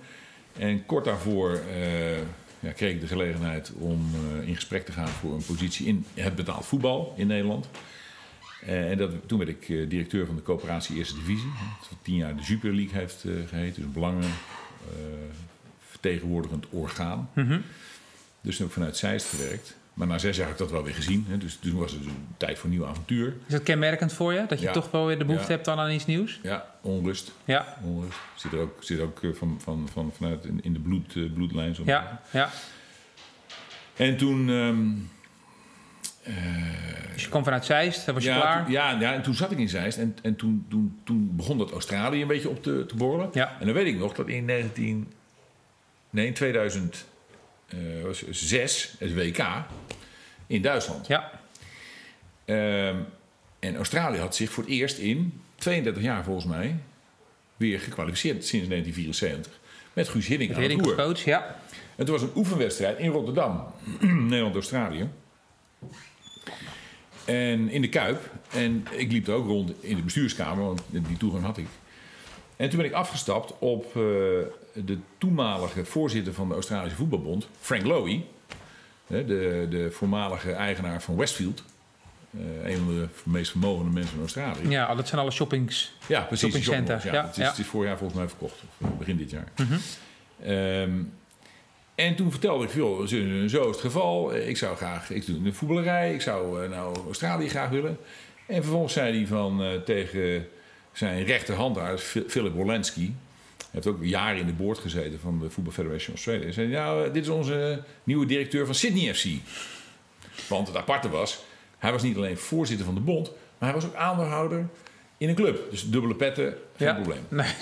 [0.57, 2.17] En kort daarvoor eh,
[2.59, 6.05] ja, kreeg ik de gelegenheid om eh, in gesprek te gaan voor een positie in
[6.13, 7.69] het betaald voetbal in Nederland.
[8.65, 11.51] Eh, en dat, toen werd ik directeur van de coöperatie Eerste Divisie.
[11.89, 13.75] Dat tien jaar de Super League heeft eh geheten.
[13.75, 14.29] Dus een belangen
[16.01, 17.29] vertegenwoordigend orgaan.
[17.33, 17.59] Mhm.
[18.41, 19.75] Dus toen heb ik vanuit Zeist gewerkt.
[19.93, 21.25] Maar na zes jaar heb ik dat wel weer gezien.
[21.29, 21.37] Hè.
[21.37, 23.33] Dus toen was het dus een tijd voor een nieuw avontuur.
[23.45, 24.45] Is dat kenmerkend voor je?
[24.47, 24.71] Dat je Ja.
[24.71, 25.53] toch wel weer de behoefte Ja.
[25.53, 26.39] hebt dan aan iets nieuws?
[26.43, 27.31] Ja, onrust.
[27.45, 28.17] Ja, onrust.
[28.35, 31.75] Zit er ook, zit ook eh, van, van, van, vanuit in, de bloed, eh, bloedlijn.
[31.75, 32.49] zo ja, ja.
[33.95, 34.49] En toen...
[34.49, 34.85] ehm,
[37.13, 38.63] Dus je kwam vanuit Zeist, dan was je ja, klaar.
[38.63, 39.97] toen- ja, ja, en toen zat ik in Zeist.
[39.97, 43.29] En, en toen, toen, toen begon dat Australië een beetje op te, te borrelen.
[43.33, 43.55] Ja.
[43.59, 45.11] En dan weet ik nog dat in 19...
[46.17, 49.45] Nee, in 2006 het WK
[50.47, 51.07] in Duitsland.
[51.07, 51.37] Ja,
[52.47, 52.95] Ehm,
[53.59, 56.75] en Australië had zich voor het eerst in 32 jaar volgens mij
[57.57, 59.59] weer gekwalificeerd sinds 1974.
[59.93, 61.59] Met Guus Hiddink aan het Hiddink coach, ja.
[61.95, 63.65] En toen was een oefenwedstrijd in Rotterdam.
[64.29, 65.09] Nederland-Australië.
[67.25, 68.31] En in de Kuip.
[68.53, 71.67] En ik liep er ook rond in de bestuurskamer, want die toegang had ik.
[72.55, 74.01] En toen ben ik afgestapt op eh,
[74.85, 78.23] de toenmalige voorzitter van de Australische Voetbalbond, Frank Lowy.
[79.07, 81.63] De, de voormalige eigenaar van Westfield.
[82.31, 84.69] Eh, een van de meest vermogende mensen in Australië.
[84.69, 85.93] Ja, dat zijn alle shoppings.
[86.07, 86.63] Ja, precies.
[86.63, 87.41] shoppingmalls, Ja, ja, het, is, ja.
[87.41, 87.51] Mhm.
[87.51, 88.63] het is vorig jaar volgens mij verkocht.
[88.77, 89.51] Of begin dit jaar.
[90.43, 90.91] Ehm,
[91.95, 94.35] En toen vertelde ik, joh, zo is het geval.
[94.35, 97.97] Ik zou graag, ik doe de voetballerij, ik zou nou Australië graag willen.
[98.45, 100.47] En vervolgens zei hij van, tegen
[100.91, 103.11] zijn rechterhand Philip Wolensky
[103.83, 106.43] heeft ook jaren in de boord gezeten van de Football Federation Australia.
[106.43, 109.25] Hij zei, nou, dit is onze nieuwe directeur van Sydney FC.
[110.47, 111.43] Want het aparte was,
[111.77, 114.67] hij was niet alleen voorzitter van de bond, maar hij was ook aandeelhouder
[115.17, 115.71] in een club.
[115.71, 117.25] Dus dubbele petten, geen probleem.
[117.43, 117.53] Nee.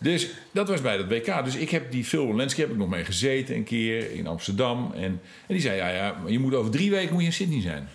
[0.00, 1.44] Dus dat was bij dat WK.
[1.44, 4.92] Dus ik heb die Phil Lenski heb ik nog mee gezeten een keer in Amsterdam.
[4.94, 7.32] En, en die zei, ja, ja, maar je moet over drie weken moet je in
[7.32, 7.88] Sydney zijn.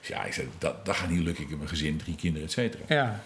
[0.00, 1.44] Dus ja, ik zei, dat, dat gaat niet lukken.
[1.44, 2.84] Ik heb een gezin, drie kinderen, et cetera.
[2.88, 3.22] Ja.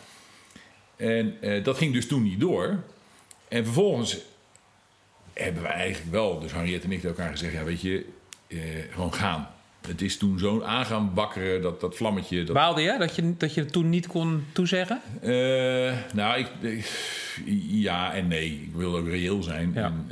[0.97, 2.83] En eh, dat ging dus toen niet door.
[3.53, 4.19] En vervolgens
[5.33, 8.07] hebben we eigenlijk wel, dus Henriette en ik, elkaar gezegd: ja, weet je,
[8.47, 8.59] eh,
[8.91, 9.49] gewoon gaan.
[9.87, 12.45] Het is toen zo aangaan bakkeren, dat, dat vlammetje.
[12.45, 12.55] Dat...
[12.55, 15.01] Baalde je dat, je dat je het toen niet kon toezeggen?
[15.23, 16.49] Uh, nou, ik,
[17.69, 18.63] ja en nee.
[18.63, 19.73] Ik wilde ook reëel zijn.
[19.75, 19.85] Ja.
[19.85, 20.09] En,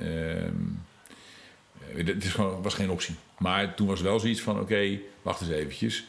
[1.96, 3.14] uh, het is gewoon, was geen optie.
[3.38, 6.04] Maar toen was wel zoiets van: oké, wacht eens eventjes.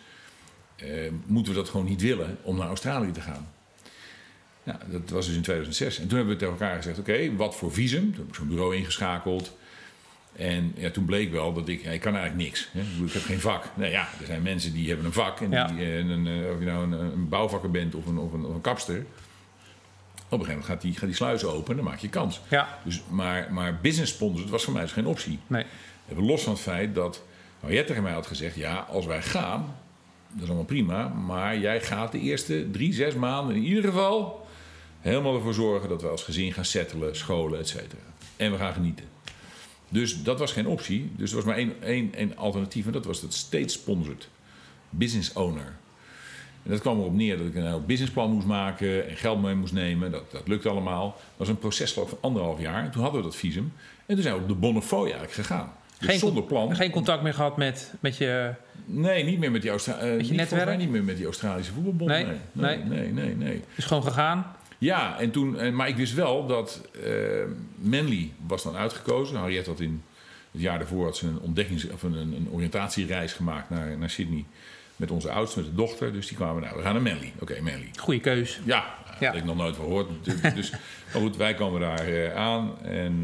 [0.83, 3.47] Uh, moeten we dat gewoon niet willen om naar Australië te gaan?
[4.63, 5.99] Ja, dat was dus in 2006.
[5.99, 8.09] En toen hebben we tegen elkaar gezegd: oké, wat voor visum?
[8.11, 9.57] Toen heb ik zo'n bureau ingeschakeld.
[10.35, 12.69] En ja, toen bleek wel dat ik, ja, ik kan eigenlijk niks.
[12.71, 13.05] Hè.
[13.05, 13.65] Ik heb geen vak.
[13.73, 15.39] Nou ja, er zijn mensen die hebben een vak.
[15.39, 18.33] En die, eh, een, eh, of je nou een, een, bouwvakker bent of een, of
[18.33, 18.97] een, of een kapster.
[18.97, 19.05] Op
[20.39, 22.41] een gegeven moment gaat die, gaat die sluis open en dan maak je kans.
[22.49, 22.79] Ja.
[22.83, 25.39] Dus, maar, maar business sponsor, was voor mij dus geen optie.
[25.47, 25.65] Nee.
[26.11, 27.23] Even los van het feit dat
[27.59, 28.55] Mariette tegen mij had gezegd...
[28.55, 29.75] ja, als wij gaan,
[30.27, 31.07] dat is allemaal prima...
[31.07, 34.47] maar jij gaat de eerste drie, zes maanden in ieder geval
[35.01, 38.01] helemaal ervoor zorgen dat we als gezin gaan settelen, scholen, et cetera.
[38.35, 39.05] En we gaan genieten.
[39.89, 41.11] Dus dat was geen optie.
[41.15, 44.27] Dus er was maar één, één, één alternatief en dat was het state-sponsored
[44.89, 45.79] business owner.
[46.63, 49.73] En dat kwam erop neer dat ik een businessplan moest maken en geld mee moest
[49.73, 50.11] nemen.
[50.11, 51.05] Dat, dat lukte allemaal.
[51.05, 52.83] Dat was een proces van anderhalf jaar.
[52.83, 53.73] En toen hadden we dat visum.
[54.05, 55.73] En toen zijn we op de Bonnefoy eigenlijk gegaan.
[55.97, 56.75] Dus geen zonder plan.
[56.75, 58.53] Geen contact meer gehad met, met je...
[58.85, 60.77] Nee, niet meer met die, Austra uh, met je netwerk?
[60.77, 62.09] niet meer met die Australische voetbalbond.
[62.09, 63.07] Nee, nee, nee.
[63.07, 64.55] nee, nee, Dus gewoon gegaan?
[64.81, 67.43] Ja, en toen, eh, maar ik wist wel dat uh,
[67.75, 69.37] Manly was dan uitgekozen.
[69.37, 70.03] Harriet had in
[70.51, 74.45] het jaar daarvoor had ze een, ontdekkings, of een, een oriëntatiereis gemaakt naar, naar Sydney.
[74.95, 76.13] Met onze oudste, met de dochter.
[76.13, 77.33] Dus die kwamen, nou, we gaan naar Manly.
[77.39, 77.89] Oké, Manly.
[77.95, 78.59] Goeie keus.
[78.63, 79.11] Ja, ja.
[79.19, 80.09] dat heb ik nog nooit van gehoord.
[80.55, 80.71] dus,
[81.13, 82.81] maar goed, wij komen daar uh, aan.
[82.81, 83.21] En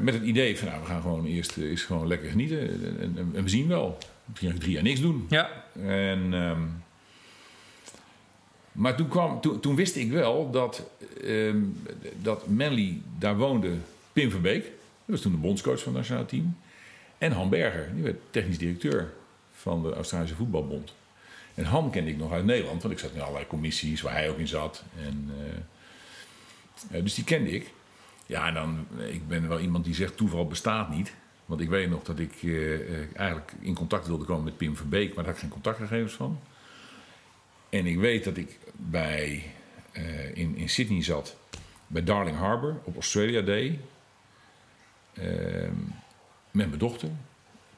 [0.00, 2.60] met het idee van, nou, we gaan gewoon eerst, eerst gewoon lekker genieten.
[3.00, 3.98] En, en, we zien wel.
[4.24, 5.26] Misschien drie jaar niks doen.
[5.28, 5.50] Ja.
[5.82, 6.34] En...
[6.34, 6.60] Ehm,
[8.76, 10.82] maar toen, kwam, toen, wist ik wel dat,
[11.22, 11.54] uh,
[12.22, 13.72] dat Manly, daar woonde
[14.12, 14.62] Pim Verbeek.
[14.62, 14.70] Dat
[15.06, 16.56] was toen de bondscoach van het nationale team.
[17.18, 19.12] En Han Berger, die werd technisch directeur
[19.52, 20.94] van de Australische Voetbalbond.
[21.54, 24.30] En Han kende ik nog uit Nederland, want ik zat in allerlei commissies waar hij
[24.30, 24.84] ook in zat.
[25.04, 25.30] En,
[26.92, 27.72] uh, dus die kende ik.
[28.26, 31.14] Ja, en dan, ik ben wel iemand die zegt toeval bestaat niet.
[31.46, 32.32] Want ik weet nog dat ik
[33.14, 36.38] eigenlijk in contact wilde komen met Pim Verbeek, maar daar had ik geen contactgegevens van.
[37.76, 39.42] En ik weet dat ik bij,
[39.92, 41.36] uh, in, in Sydney zat,
[41.86, 43.78] bij Darling Harbour op Australia Day.
[45.18, 45.24] Uh,
[46.50, 47.08] met mijn dochter.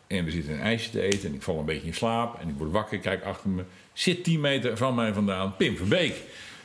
[0.06, 2.40] En we zitten een ijsje te eten en ik val een beetje in slaap.
[2.40, 3.62] En ik word wakker, kijk achter me.
[3.92, 6.14] Zit 10 meter van mij vandaan Pim Verbeek.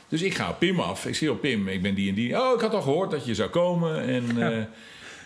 [0.08, 1.06] Dus ik ga op Pim af.
[1.06, 2.40] Ik zie op Pim, ik ben die en die.
[2.40, 4.00] Oh, ik had al gehoord dat je zou komen.
[4.02, 4.64] En uh,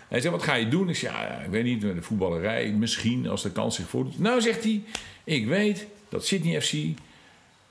[0.08, 0.88] hij zegt, wat ga je doen?
[0.88, 2.70] Ik zeg, ja, ik weet niet, met de voetballerij.
[2.70, 4.18] Misschien, als de kans zich voordoet.
[4.18, 4.82] Nou, zegt hij,
[5.24, 6.72] ik weet dat Sydney FC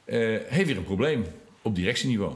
[0.08, 1.26] uh, heeft weer een probleem
[1.62, 2.34] op directieniveau.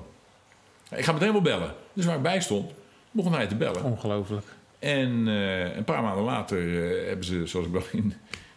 [0.95, 1.75] Ik ga meteen wel bellen.
[1.93, 2.71] Dus waar ik bij stond,
[3.11, 3.83] begon hij te bellen.
[3.83, 4.45] Ongelooflijk.
[4.79, 8.13] En uh, een paar maanden later uh, hebben ze, zoals ik wel in,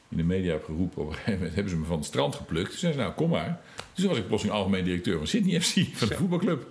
[0.08, 2.34] in de media heb geroepen, op een gegeven moment hebben ze me van het strand
[2.34, 2.70] geplukt.
[2.70, 3.60] Toen zeiden ze, nou kom maar.
[3.76, 6.66] Dus toen was ik plotseling algemeen directeur van Sydney FC, van de voetbalclub.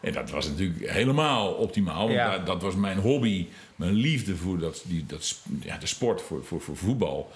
[0.00, 2.02] En dat was natuurlijk helemaal optimaal.
[2.02, 2.36] Want ja.
[2.36, 6.44] dat, dat, was mijn hobby, mijn liefde voor dat, die, dat, ja, de sport, voor,
[6.44, 7.32] voor, voor voetbal.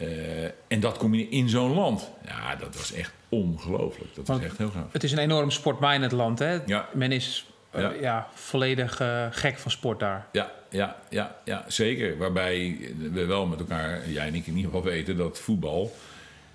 [0.00, 2.10] Uh, en dat kom je in zo'n land.
[2.26, 4.14] Ja, dat was echt ongelooflijk.
[4.14, 4.92] Dat is echt heel gaaf.
[4.92, 6.58] Het is een enorm sportminded land, hè?
[6.66, 6.88] Ja.
[6.92, 7.92] Men is uh, ja.
[8.00, 8.28] ja.
[8.34, 10.26] volledig uh, gek van sport daar.
[10.32, 12.18] Ja, ja, ja, ja, zeker.
[12.18, 12.78] Waarbij
[13.12, 15.16] we wel met elkaar, jij en ik in ieder geval weten...
[15.16, 15.96] dat voetbal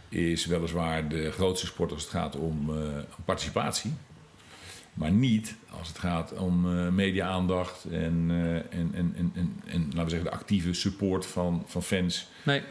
[0.10, 2.71] is weliswaar de grootste sport als het gaat om
[3.25, 3.93] participatie.
[4.93, 8.27] Maar niet als het gaat om media-aandacht en,
[8.69, 12.27] en, en, en, en, en, laten we zeggen, de actieve support van, van fans...
[12.43, 12.62] Nee.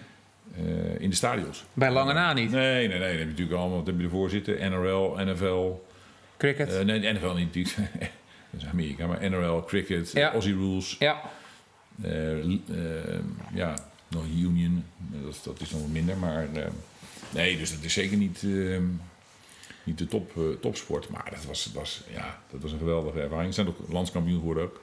[0.52, 1.64] Uh, in de stadions.
[1.72, 2.50] Bij lange na niet?
[2.50, 2.98] Nee, nee, nee.
[2.98, 3.76] Dan heb je natuurlijk allemaal.
[3.76, 4.70] Wat heb je ervoor zitten?
[4.70, 5.70] NRL, NFL.
[6.36, 6.72] Cricket?
[6.72, 7.54] Uh, nee, NFL niet.
[8.50, 9.06] dat is Amerika.
[9.06, 10.32] Maar NRL, cricket, ja.
[10.32, 10.96] Aussie rules.
[10.98, 11.20] Ja.
[12.04, 12.58] Uh,
[13.54, 13.74] ja,
[14.08, 14.84] nog Union.
[14.98, 16.16] Dat, dat is nog wat minder.
[16.16, 16.48] Maar
[17.30, 18.42] nee, dus dat is zeker niet,
[19.84, 21.08] niet de top, topsport.
[21.08, 23.54] Maar dat was, was, ja, dat was een geweldige ervaring.
[23.54, 24.80] Ze zijn ook landskampioen geworden ook.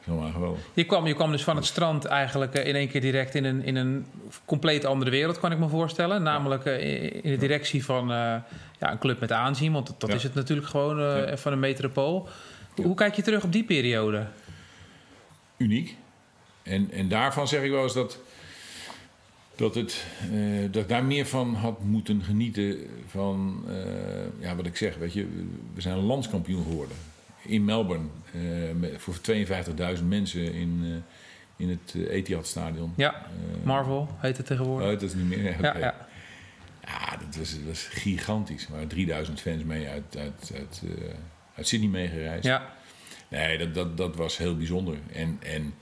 [0.00, 0.60] Geweldig.
[0.74, 3.64] Je kwam, je kwam dus van het strand eigenlijk in één keer direct in een,
[3.64, 4.06] in een
[4.44, 6.22] compleet andere wereld, kan ik me voorstellen.
[6.22, 8.44] Namelijk in de directie van ja,
[8.78, 12.28] een club met aanzien, want dat, is het natuurlijk gewoon van een metropool.
[12.82, 14.26] Hoe kijk je terug op die periode?
[15.56, 15.96] Uniek.
[16.62, 18.18] En, en daarvan zeg ik wel eens dat,
[19.56, 22.76] dat, het, uh, dat ik daar meer van had moeten genieten.
[23.06, 23.74] Van, uh,
[24.38, 25.26] ja, wat ik zeg, weet je,
[25.74, 26.96] we zijn een landskampioen geworden.
[27.42, 28.06] In Melbourne.
[28.74, 29.14] Met, voor
[29.98, 31.02] 52.000 mensen in,
[31.56, 32.92] in het Etihad-stadion.
[32.96, 33.26] Ja,
[33.62, 34.86] Marvel heet het tegenwoordig.
[34.86, 35.42] Oh, dat is niet meer.
[35.42, 35.80] Ja, okay.
[35.80, 35.94] ja,
[36.84, 37.16] ja.
[37.26, 38.68] dat, was, dat was gigantisch.
[38.68, 40.82] Maar 3000 fans mee uit, uit, uit,
[41.54, 42.44] uit Sydney meegereisd.
[42.44, 42.72] Ja.
[43.28, 44.98] Nee, dat, dat, dat was heel bijzonder.
[45.12, 45.74] En, en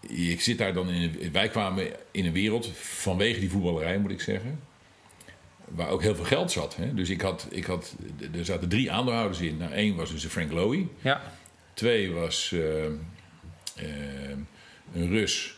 [0.00, 1.32] ik zit daar dan in.
[1.32, 4.60] Wij kwamen in een wereld vanwege die voetballerij, moet ik zeggen.
[5.74, 6.76] Waar ook heel veel geld zat.
[6.76, 6.94] Hè?
[6.94, 7.96] Dus ik had, ik had,
[8.34, 9.56] er zaten drie aandeelhouders in.
[9.56, 10.86] Nou, één was dus Frank Lowy.
[11.00, 11.20] Ja.
[11.74, 12.90] Twee was uh, uh,
[14.94, 15.54] een Rus,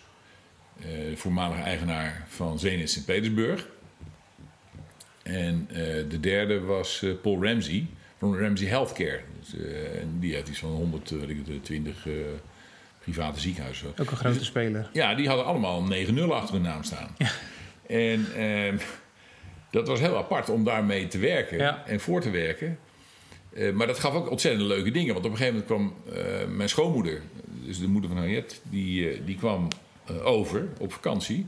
[0.80, 3.66] uh, voormalige eigenaar van Zenit Sint-Petersburg.
[5.22, 5.68] En
[6.08, 7.86] de derde was Paul Ramsey
[8.18, 9.20] van Ramsey Healthcare.
[9.40, 9.54] Dus,
[10.00, 12.06] en die heeft iets van 120
[13.04, 13.88] private ziekenhuizen.
[13.88, 14.90] Ook een grote dus, speler.
[14.92, 17.14] Ja, die hadden allemaal 9-0 achter hun naam staan.
[17.18, 17.30] Ja.
[17.86, 18.74] En eh,
[19.74, 22.78] dat was heel apart om daarmee te werken en voor te werken.
[23.52, 25.14] Uh, maar dat gaf ook ontzettend leuke dingen.
[25.14, 27.20] Want op een gegeven moment kwam uh, mijn schoonmoeder,
[27.64, 29.68] dus de moeder van Harriet, die, die kwam
[30.24, 31.46] over op vakantie.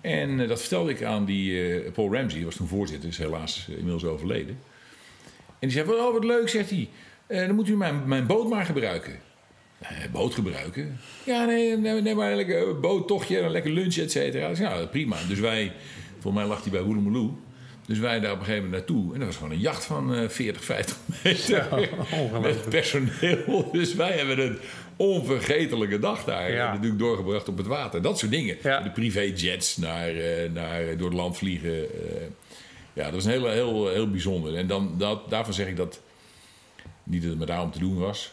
[0.00, 4.04] En dat vertelde ik aan die Paul Ramsey, die was toen voorzitter, is helaas inmiddels
[4.04, 4.58] overleden.
[5.58, 6.88] En die zei: Oh, wat leuk, zegt hij.
[7.26, 9.20] dan moet u mijn, mijn boot maar gebruiken.
[9.78, 10.98] Eh, boot gebruiken.
[11.24, 14.48] Ja, nee, nee, nee maar een lekker boottochtje, een lekker lunch, et cetera.
[14.48, 15.16] Dus ja, prima.
[15.28, 15.72] Dus wij,
[16.20, 17.30] volgens mij lag hij bij Woelemeloe.
[17.86, 19.12] Dus wij daar op een gegeven moment naartoe.
[19.12, 21.68] En dat was gewoon een jacht van uh, 40, 50 meter.
[22.30, 23.68] Ja, met personeel.
[23.72, 24.58] Dus wij hebben een
[24.96, 26.72] onvergetelijke dag daar ja.
[26.72, 28.02] natuurlijk doorgebracht op het water.
[28.02, 28.56] Dat soort dingen.
[28.62, 28.80] Ja.
[28.80, 31.78] De privéjets naar, uh, naar, door het land vliegen.
[31.78, 31.86] Uh,
[32.92, 34.56] ja, dat was een heel, heel, heel bijzonder.
[34.56, 36.00] En dan, dat, daarvan zeg ik dat...
[37.02, 38.32] Niet dat het me daarom te doen was...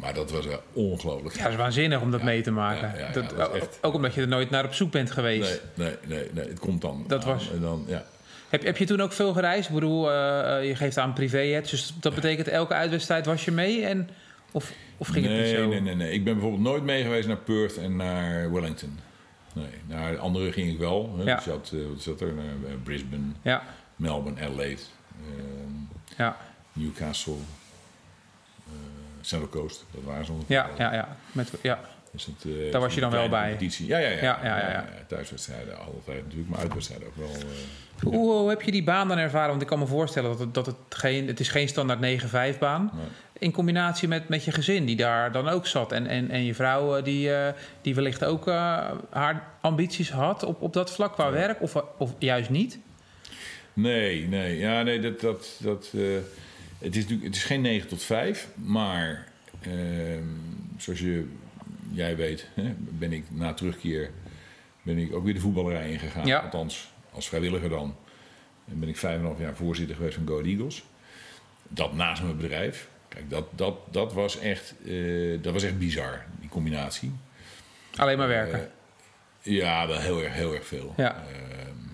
[0.00, 1.36] Maar dat was wel ongelooflijk.
[1.36, 2.98] Ja, dat is waanzinnig om dat mee te maken.
[2.98, 3.78] Ja, dat, echt...
[3.80, 5.62] Ook omdat je er nooit naar op zoek bent geweest.
[5.74, 7.04] Nee, nee, nee, nee het komt dan.
[7.06, 7.50] Dat was.
[7.50, 8.04] En dan, ja.
[8.48, 9.68] heb, heb je toen ook veel gereisd?
[9.68, 10.14] Ik bedoel, uh,
[10.66, 13.84] je geeft aan privé dus dat betekent elke uitwedstrijd was je mee?
[13.84, 14.10] En,
[14.50, 15.68] of, of ging nee, het niet zo?
[15.68, 16.12] Nee, nee, nee.
[16.12, 18.98] Ik ben bijvoorbeeld nooit mee geweest naar Perth en naar Wellington.
[19.52, 21.14] Nee, naar andere ging ik wel.
[21.16, 21.24] Hè.
[21.24, 21.36] Ja.
[21.36, 22.32] Dus had, uh, wat zat er?
[22.34, 23.62] Naar Brisbane, ja.
[23.96, 24.82] Melbourne, Adelaide,
[26.16, 26.36] ja.
[26.72, 27.36] Newcastle.
[29.20, 31.16] Central Coast, dat waren ze Ja, ja, ja.
[31.32, 31.80] Met, ja.
[32.12, 33.56] Dus het, uh, Daar was je dan wel bij?
[33.58, 34.20] Ja, ja, ja.
[34.20, 34.84] ja, ja, ja, ja.
[35.06, 37.28] Thuiswedstrijden altijd natuurlijk, maar uitwedstrijden ook wel.
[37.28, 37.42] Uh,
[38.02, 39.48] hoe, hoe, heb je die baan dan ervaren?
[39.48, 41.26] Want ik kan me voorstellen dat het, dat het geen...
[41.26, 42.22] Het is geen standaard
[42.54, 42.90] 9-5 baan.
[42.94, 43.04] Nee.
[43.38, 45.92] In combinatie met, met je gezin die daar dan ook zat.
[45.92, 47.30] En, en, en je vrouw uh, die,
[47.82, 48.46] die wellicht ook
[49.10, 51.62] haar ambities had op, op dat vlak qua werk.
[51.62, 52.78] Of, of juist niet?
[53.72, 54.58] Nee, nee.
[54.58, 55.20] Ja, nee, dat...
[55.20, 55.92] dat, dat
[56.80, 59.26] het is, natuurlijk, het is geen 9 tot 5, maar
[59.66, 59.74] uh,
[60.76, 61.26] zoals je,
[61.90, 64.10] jij weet, hè, ben ik na terugkeer
[64.82, 66.26] ben ik ook weer de voetballerij ingegaan.
[66.26, 66.38] Ja.
[66.38, 67.96] Althans, als vrijwilliger dan.
[68.68, 69.02] En ben ik 5,5
[69.40, 70.84] jaar voorzitter geweest van Go Eagles.
[71.68, 72.88] Dat naast mijn bedrijf.
[73.08, 77.12] Kijk, dat, dat, dat, was echt, uh, dat was echt bizar, die combinatie.
[77.96, 78.70] Alleen maar werken?
[79.42, 80.94] Uh, ja, wel heel erg, heel erg veel.
[80.96, 81.16] Ja.
[81.16, 81.89] Ehm,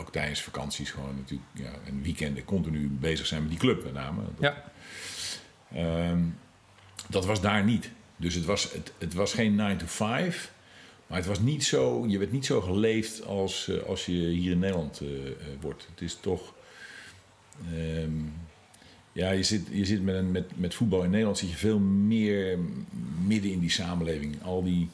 [0.00, 3.92] ook tijdens vakanties gewoon natuurlijk ja, en weekenden continu bezig zijn met die club met
[3.92, 4.22] name.
[4.24, 4.52] Dat,
[5.70, 6.08] ja.
[6.10, 6.36] Um,
[7.08, 7.90] dat was daar niet.
[8.16, 10.52] Dus het was, het, het was geen 9 to 5.
[11.06, 14.50] Maar het was niet zo, je werd niet zo geleefd als, uh, als je hier
[14.50, 15.86] in Nederland uh, uh, wordt.
[15.90, 16.54] Het is toch.
[17.74, 18.32] Um,
[19.12, 21.78] ja, je zit, je zit met, een, met, met voetbal in Nederland zit je veel
[21.78, 22.58] meer
[23.26, 24.42] midden in die samenleving.
[24.42, 24.88] Al die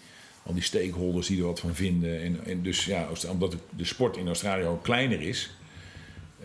[0.46, 2.22] al die stakeholders die er wat van vinden.
[2.22, 5.50] En, en dus ja, omdat de sport in Australië ook kleiner is.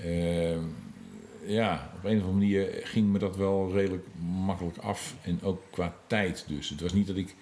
[0.05, 0.55] Uh,
[1.45, 4.05] ja, op een of andere manier ging me dat wel redelijk
[4.45, 5.15] makkelijk af.
[5.21, 6.69] En ook qua tijd dus.
[6.69, 7.35] Het was niet dat ik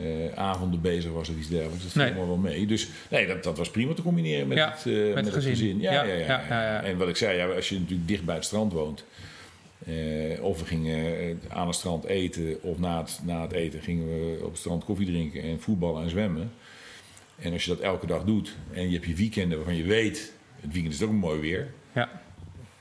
[0.00, 1.82] uh, avonden bezig was of iets dergelijks.
[1.82, 2.26] Dat viel nee.
[2.26, 2.66] wel mee.
[2.66, 5.80] Dus nee, dat, dat was prima te combineren met, ja, het, uh, met, het gezin.
[5.80, 8.44] ja, ja, ja, ja, En wat ik zei, ja, als je natuurlijk dicht bij het
[8.44, 9.04] strand woont
[9.86, 13.82] uh, of we gingen eh, aan het strand eten, of na het, na het eten
[13.82, 16.52] gingen we op het strand koffie drinken en voetballen en zwemmen.
[17.38, 20.32] En als je dat elke dag doet en je hebt je weekenden waarvan je weet,
[20.60, 21.72] het weekend is ook mooi weer.
[21.92, 22.22] Ja.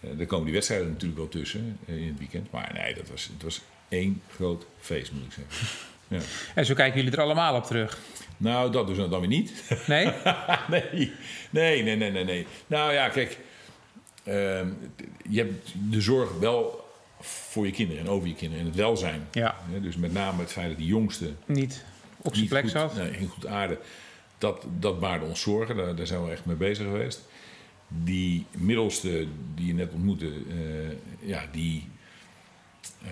[0.02, 2.52] Uh, dan komen die wedstrijden natuurlijk wel tussen in het weekend.
[2.52, 5.68] Maar nee, dat was, het was één groot feest, moet ik zeggen.
[6.10, 6.20] Ja.
[6.56, 8.00] En zo kijken jullie er allemaal op terug?
[8.38, 9.64] Nou, dat dus dan weer niet.
[9.88, 10.12] Nee?
[10.70, 11.12] nee?
[11.50, 13.38] nee, nee, nee, nee, Nou ja, kijk.
[14.24, 14.34] Uh,
[15.30, 16.87] je hebt de zorg wel
[17.20, 19.28] voor je kinderen en over je kinderen en het welzijn.
[19.32, 19.56] Ja.
[19.82, 21.84] dus met name het feit dat die jongste niet
[22.22, 22.96] op zijn plek zat.
[22.96, 23.80] Nee, in goed aarde.
[24.38, 25.76] Dat, dat baarde ons zorgen.
[25.76, 27.22] Daar, daar, zijn we echt mee bezig geweest.
[27.88, 31.88] Die middelste die je net ontmoette, uh, ja, die,
[33.04, 33.10] uh,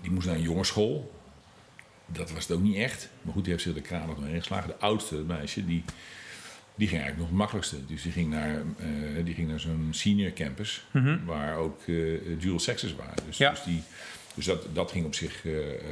[0.00, 1.12] die moest naar een jongensschool.
[2.06, 3.08] Dat was het ook niet echt.
[3.22, 4.68] Maar goed, die heeft zich de kraan nog doorheen geslagen.
[4.68, 5.84] De oudste, meisje, die,
[6.74, 7.86] die ging eigenlijk nog het makkelijkste.
[7.86, 11.24] Dus die ging naar, uh, die ging naar zo'n senior campus, mm -hmm.
[11.24, 11.80] waar ook
[12.38, 13.24] dual sexes waren.
[13.26, 13.50] Dus, ja.
[13.50, 13.82] dus, die,
[14.34, 15.42] dus dat, dat ging op zich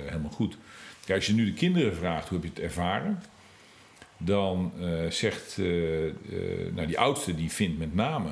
[0.06, 0.56] helemaal goed.
[1.04, 3.22] Kijk, als je nu de kinderen vraagt hoe heb je het ervaren,
[4.16, 4.72] dan
[5.08, 5.58] zegt
[6.72, 8.30] nou, die oudste die vindt met name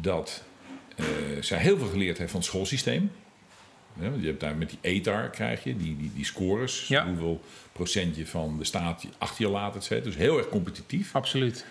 [0.00, 0.44] dat
[1.40, 3.10] zij heel veel geleerd heeft van het schoolsysteem.
[4.20, 7.06] Je hebt daar met die ETAR krijg je, die, die, die scores, ja.
[7.06, 7.40] hoeveel
[7.72, 10.04] procentje van de staat achter je laat, et cetera.
[10.04, 11.14] Dus heel erg competitief.
[11.14, 11.66] Absoluut.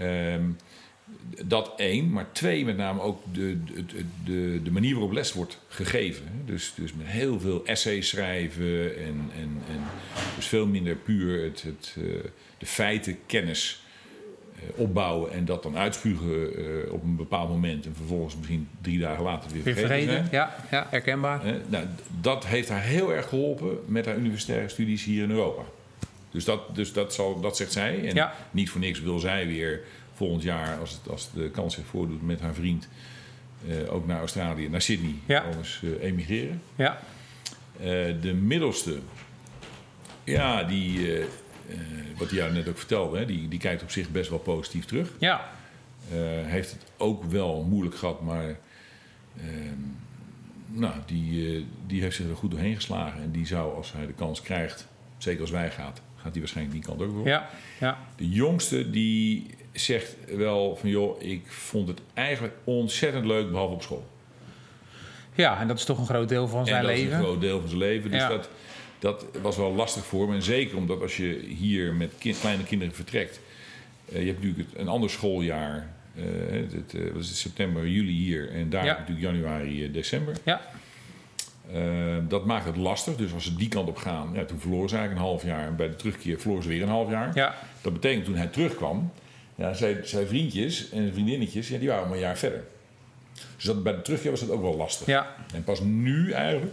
[0.00, 0.56] Um,
[1.44, 3.84] dat één, maar twee met name ook de, de,
[4.24, 6.24] de, de manier waarop les wordt gegeven.
[6.44, 9.80] Dus, dus met heel veel essays schrijven en, en, en
[10.36, 12.24] dus veel minder puur het, het, uh,
[12.58, 13.83] de feiten, kennis uh,
[14.74, 19.24] opbouwen en dat dan uitspugen uh, op een bepaald moment en vervolgens misschien drie dagen
[19.24, 20.06] later weer, weer vergeten.
[20.06, 20.28] vergeten.
[20.36, 21.40] Ja, ja, herkenbaar.
[21.66, 21.86] nou,
[22.20, 25.62] dat heeft haar heel erg geholpen met haar universitaire studies hier in Europa.
[26.30, 28.08] Dus dat, dus dat, zal, dat zegt zij.
[28.08, 28.34] En ja.
[28.50, 29.80] niet voor niks wil zij weer
[30.14, 32.88] volgend jaar, als, het, als de kans zich voordoet, met haar vriend
[33.68, 35.44] uh, ook naar Australië, naar Sydney, ja.
[35.82, 36.62] uh, emigreren.
[36.76, 36.98] Ja.
[38.20, 38.98] De middelste,
[40.24, 41.08] ja, die,
[42.16, 44.84] wat hij jou net ook vertelde, hè, die, die kijkt op zich best wel positief
[44.84, 45.10] terug.
[45.18, 45.50] Ja.
[46.44, 48.56] heeft het ook wel moeilijk gehad, maar
[49.36, 49.78] ehm,
[50.66, 53.22] nou, die, die heeft zich er goed doorheen geslagen.
[53.22, 54.86] En die zou, als hij de kans krijgt,
[55.18, 57.26] zeker als wij gaat, gaat hij waarschijnlijk die kant ook.
[57.26, 57.48] Ja.
[57.80, 57.98] ja.
[58.16, 63.82] De jongste die zegt wel van joh, ik vond het eigenlijk ontzettend leuk, behalve op
[63.82, 64.06] school.
[65.34, 67.10] Ja, en dat is toch een groot deel van zijn en dat leven.
[67.10, 68.10] is een groot deel van zijn leven.
[68.10, 68.28] Dus Ja.
[68.28, 68.48] dat,
[69.04, 70.34] dat was wel lastig voor hem.
[70.34, 73.40] En zeker omdat als je hier met kind- kleine kinderen vertrekt.
[74.12, 75.92] eh, je hebt natuurlijk het- een ander schooljaar.
[76.16, 78.50] eh, het, eh, wat is het, september, juli hier.
[78.50, 78.92] En daar Ja.
[78.98, 80.34] natuurlijk januari, december.
[80.44, 80.60] Ja.
[82.28, 83.16] Dat maakt het lastig.
[83.16, 85.66] Dus als ze die kant op gaan, ja, toen verloren ze eigenlijk een half jaar.
[85.66, 87.30] En bij de terugkeer verloren ze weer een half jaar.
[87.34, 87.54] Ja.
[87.82, 89.12] Dat betekent toen hij terugkwam,
[89.54, 92.64] ja, zijn, zijn vriendjes en vriendinnetjes, ja, die waren maar een jaar verder.
[93.56, 95.06] Dus dat, bij de terugkeer was dat ook wel lastig.
[95.06, 95.34] Ja.
[95.54, 96.72] En pas nu eigenlijk,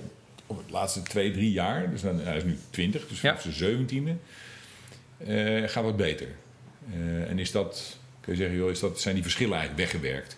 [0.51, 3.39] op het laatste twee, drie jaar, dus dan, hij is nu twintig, dus Ja.
[3.39, 4.15] zijn zeventiende,
[5.17, 6.27] eh, gaat het beter.
[6.93, 10.37] Eh, en is dat, kun je zeggen, joh, is dat, zijn die verschillen eigenlijk weggewerkt.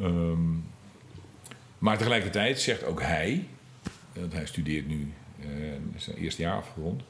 [0.00, 0.52] Ehm,
[1.78, 3.46] maar tegelijkertijd zegt ook hij,
[4.12, 5.46] want hij studeert nu eh,
[5.96, 7.02] zijn eerste jaar afgerond,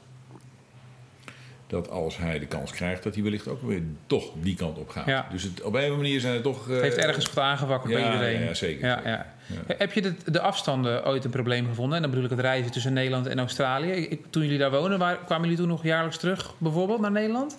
[1.66, 4.88] dat als hij de kans krijgt, dat hij wellicht ook weer toch die kant op
[4.88, 5.07] gaat.
[5.07, 5.26] Ja.
[5.31, 6.66] Dus het, op een of andere manier zijn er toch.
[6.66, 8.40] Het heeft ergens wat aangewakkerd bij iedereen.
[8.42, 9.11] ja, zeker, Ja, zeker.
[9.11, 9.74] ja.
[9.79, 11.94] Heb je de, de afstanden ooit een probleem gevonden?
[11.96, 13.90] En dan bedoel ik het reizen tussen Nederland en Australië.
[13.90, 17.59] Ik, toen jullie daar wonen, waar, kwamen jullie toen nog jaarlijks terug, bijvoorbeeld naar Nederland?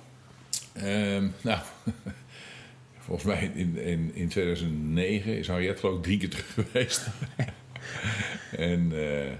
[0.73, 1.59] Ehm, nou,
[3.05, 7.07] volgens mij in, in, in 2009 is Harriet geloof ik drie keer terug geweest.
[8.57, 9.31] en eh, ehm,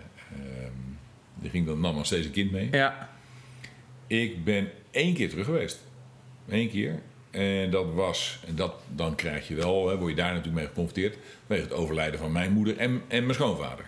[1.35, 2.67] die ging dan nam nog steeds een kind mee.
[2.71, 3.09] Ja.
[4.07, 5.79] Ik ben één keer terug geweest.
[6.47, 7.01] Eén keer.
[7.31, 10.65] En dat was, en dat, dan krijg je wel, hè, word je daar natuurlijk mee
[10.67, 11.17] geconfronteerd,
[11.47, 13.85] met het overlijden van mijn moeder en, en mijn schoonvader.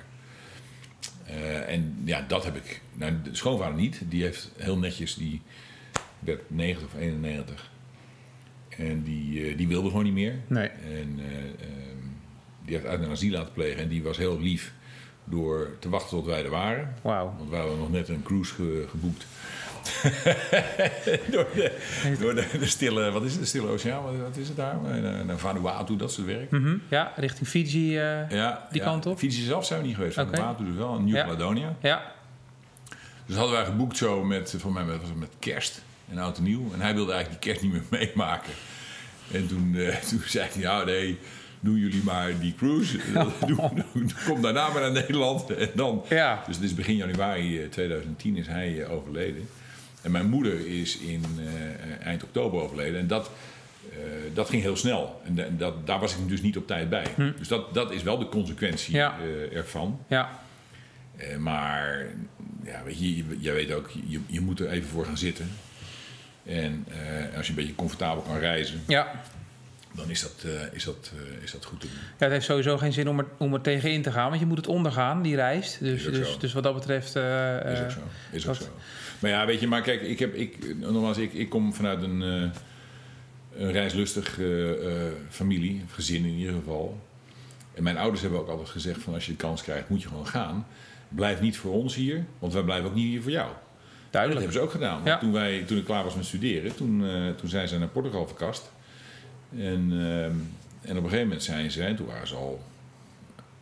[1.26, 2.82] Eh, en ja, dat heb ik.
[2.94, 5.42] Nou, de schoonvader niet, die heeft heel netjes, die
[6.20, 7.72] werd 90 of 91.
[8.70, 10.36] En die, eh, die wilde gewoon niet meer.
[10.48, 10.68] Nee.
[10.68, 11.98] En eh, ehm,
[12.66, 13.82] die heeft uit een asiel laten plegen.
[13.82, 14.74] En die was heel lief
[15.24, 16.94] door te wachten tot wij er waren.
[17.02, 17.34] Wauw.
[17.38, 19.26] Want we hadden nog net een cruise ge- geboekt.
[21.32, 21.72] door de,
[22.20, 24.76] door de, de stille, wat is het, de stille oceaan, wat, wat is het daar?
[25.02, 26.52] Naar, naar Vanuatu, dat soort werk.
[26.52, 26.76] Mhm.
[26.90, 27.98] Ja, richting Fiji.
[27.98, 28.88] eh, Ja, Die ja.
[28.88, 29.18] kant op?
[29.18, 30.36] Fiji zelf zijn we niet geweest, Oké.
[30.36, 31.24] Vanuatu dus wel, en Ja.
[31.24, 31.76] Caledonia.
[31.82, 32.12] ja.
[33.26, 36.44] Dus hadden wij geboekt zo met, voor mij was het met kerst en oud en
[36.44, 36.74] nieuw.
[36.74, 38.54] En hij wilde eigenlijk die kerst niet meer meemaken.
[39.32, 41.18] En toen, eh, toen zei hij, ja nee,
[41.60, 43.00] doen jullie maar die cruise.
[44.28, 45.54] Kom daarna maar naar Nederland.
[45.56, 46.44] En dan, Ja.
[46.48, 49.48] Dus dit is begin januari eh, 2010 is hij eh, overleden.
[50.02, 53.00] En mijn moeder is in eh, eind oktober overleden.
[53.00, 53.32] En dat,
[53.92, 53.98] eh,
[54.34, 55.22] dat ging heel snel.
[55.26, 57.06] En da- dat, daar was ik dus niet op tijd bij.
[57.38, 58.98] Dus dat, dat is wel de consequentie Hm.
[59.00, 59.18] Ja.
[59.52, 60.00] eh, ervan.
[60.08, 60.30] Ja.
[61.38, 62.06] Maar
[62.64, 65.50] ja, weet je, je- jij weet ook, je, je moet er even voor gaan zitten.
[66.46, 66.86] En
[67.36, 69.12] als je een beetje comfortabel kan reizen, Ja.
[69.96, 71.12] dan is dat, is dat,
[71.44, 71.96] is dat goed te doen.
[71.96, 74.46] Ja, het heeft sowieso geen zin om er, om er tegenin te gaan, want je
[74.46, 75.78] moet het ondergaan, die reis.
[75.80, 76.38] Dus, dus, zo.
[76.40, 77.16] dus wat dat betreft.
[77.16, 78.00] Is ook zo.
[78.32, 78.64] Is ook zo.
[79.20, 82.22] Maar ja, weet je, maar kijk, ik, heb, ik, nogmaals, ik, ik kom vanuit een,
[82.22, 82.50] eh,
[83.62, 87.00] een reislustig eh, eh, familie, gezin in ieder geval.
[87.74, 90.08] En mijn ouders hebben ook altijd gezegd: van als je de kans krijgt, moet je
[90.08, 90.68] gewoon gaan.
[91.10, 93.52] Blijf niet voor ons hier, want wij blijven ook niet hier voor jou.
[94.10, 94.46] Duidelijk.
[94.46, 95.04] Dat hebben ze ook gedaan.
[95.04, 97.88] Want Toen, wij, toen ik klaar was met studeren, toen, uh, toen zijn ze naar
[97.88, 98.72] Portugal verkast.
[99.58, 100.34] En, uh, en
[100.82, 102.64] op een gegeven moment zijn ze, toen waren ze al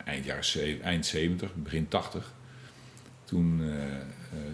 [0.06, 2.34] eind, jaren, eind 70, begin 80.
[3.24, 3.74] Toen, uh,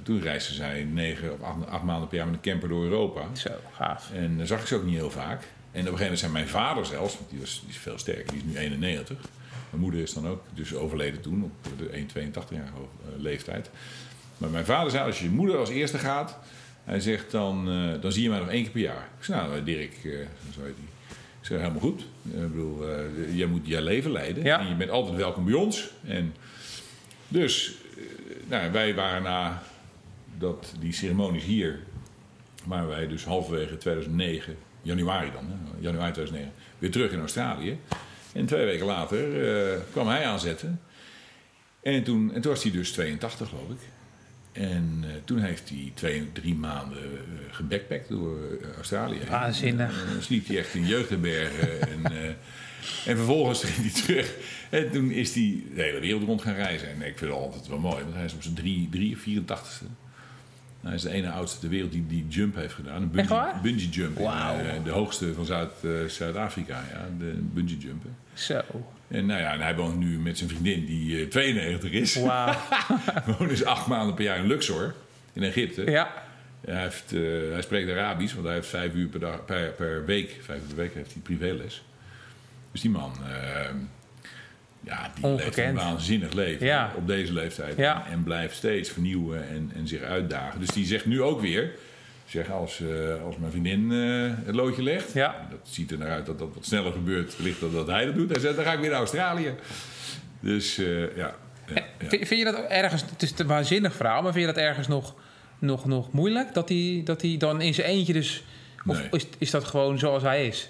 [0.03, 3.35] toen reisden zij negen of acht, acht, maanden per jaar met een camper door Europa.
[3.35, 4.11] Zo, gaaf.
[4.13, 5.41] En dan zag ik ze ook niet heel vaak.
[5.71, 7.97] En op een gegeven moment zijn mijn vader zelfs, want die, was, die is veel
[7.97, 9.17] sterker, die is nu 91.
[9.69, 12.05] Mijn moeder is dan ook dus overleden toen, op de
[12.49, 12.71] 1,82 jaar
[13.17, 13.69] leeftijd.
[14.37, 16.39] Maar mijn vader zei, als je moeder als eerste gaat,
[16.83, 19.07] hij zegt, dan, uh, dan zie je mij nog één keer per jaar.
[19.17, 20.17] Ik zei, nou Dirk, uh,
[20.53, 21.17] zo heet hij.
[21.39, 22.01] Ik zeg, helemaal goed.
[22.23, 22.85] Ik bedoel,
[23.33, 24.43] jij moet je leven leiden.
[24.43, 24.59] Ja.
[24.59, 25.89] En je bent altijd welkom bij ons.
[26.05, 26.33] En
[27.27, 27.73] dus,
[28.47, 29.63] nou, wij waren na
[30.37, 31.79] dat, die ceremonies hier,
[32.65, 37.79] waren wij dus halverwege 2009, januari dan, hè, januari 2009, weer terug in Australië.
[38.33, 39.17] En twee weken later
[39.91, 40.81] kwam hij aanzetten.
[41.81, 43.79] En toen, en toen was hij dus 82, geloof ik.
[44.51, 47.19] En uh, toen heeft hij twee, drie maanden uh,
[47.51, 48.37] gebackpackt door
[48.75, 49.19] Australië.
[49.29, 50.05] Waanzinnig.
[50.15, 51.81] En, sliep hij echt in jeugdherbergen.
[51.81, 52.37] en,
[53.05, 54.33] en vervolgens ging hij terug.
[54.69, 56.87] En toen is hij de hele wereld rond gaan reizen.
[56.87, 59.85] En ik vind het altijd wel mooi, want hij is op zijn drie, drie, 84ste.
[60.81, 63.01] Hij is de ene oudste ter wereld die die jump heeft gedaan.
[63.01, 64.17] Een bungee, bungee jump.
[64.17, 64.59] Wow.
[64.75, 65.71] In, de hoogste van Zuid,
[66.07, 68.15] Zuid-Afrika, ja, de bungee jumpen.
[68.33, 68.61] Zo.
[69.07, 72.15] En nou ja, en hij woont nu met zijn vriendin die uh, 92 is.
[72.15, 72.55] Wauw.
[73.37, 74.93] woont dus acht maanden per jaar in Luxor,
[75.33, 75.91] in Egypte.
[75.91, 76.11] Ja.
[76.65, 77.11] Hij, heeft,
[77.51, 80.67] hij spreekt Arabisch, want hij heeft vijf uur per, dag, per, per week, vijf uur
[80.67, 81.83] per week heeft hij privéles.
[82.73, 83.29] Dus die man, uh,
[84.79, 85.55] ja, die Ongekend.
[85.55, 86.91] leeft een waanzinnig leven Ja.
[86.97, 87.77] op deze leeftijd.
[87.77, 88.05] Ja.
[88.11, 90.59] En blijft steeds vernieuwen en, en zich uitdagen.
[90.59, 91.71] Dus die zegt nu ook weer,
[92.25, 95.47] zeg, als, uh, als mijn vriendin uh, het loodje legt, Ja.
[95.49, 98.15] dat ziet er naar uit dat dat wat sneller gebeurt, wellicht dan dat hij dat
[98.15, 98.29] doet.
[98.29, 99.53] Hij zegt, dan ga ik weer naar Australië.
[100.39, 101.35] Dus uh, ja.
[101.73, 102.07] ja, ja.
[102.09, 105.13] Vind, je dat ergens, het is een waanzinnig verhaal, maar vind je dat ergens nog,
[105.59, 106.53] nog, nog moeilijk?
[106.53, 108.43] Dat hij, dat hij dan in zijn eentje dus,
[108.85, 109.07] of Nee.
[109.11, 110.69] is, is dat gewoon zoals hij is?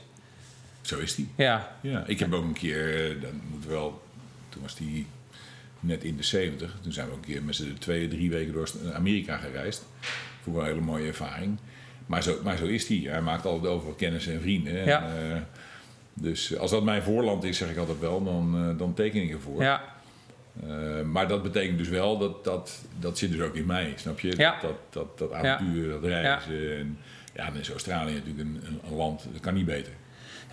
[0.83, 1.27] Zo is hij.
[1.35, 4.01] Ja, Ja, ik heb ook een keer, eh, dan moet wel,
[4.49, 5.05] toen was hij
[5.79, 6.75] net in de 70.
[6.81, 9.85] Toen zijn we ook een keer met z'n twee, drie weken door Amerika gereisd.
[10.41, 11.57] Vond ik wel een hele mooie ervaring.
[12.05, 12.97] Maar zo, maar zo is hij.
[12.97, 14.85] Hij maakt altijd overal kennis en vrienden.
[14.85, 15.03] Ja.
[15.03, 15.41] En, eh,
[16.13, 19.31] dus als dat mijn voorland is, zeg ik altijd wel, dan, eh, dan teken ik
[19.31, 19.61] ervoor.
[19.61, 19.91] ja,
[21.05, 24.37] maar dat betekent dus wel dat, dat dat zit dus ook in mij, snap je?
[24.37, 24.59] Ja.
[24.61, 26.77] Dat, dat, dat avontuur, dat reizen.
[26.77, 26.97] En,
[27.35, 29.93] ja, dan is Australië natuurlijk een, een land, dat kan niet beter.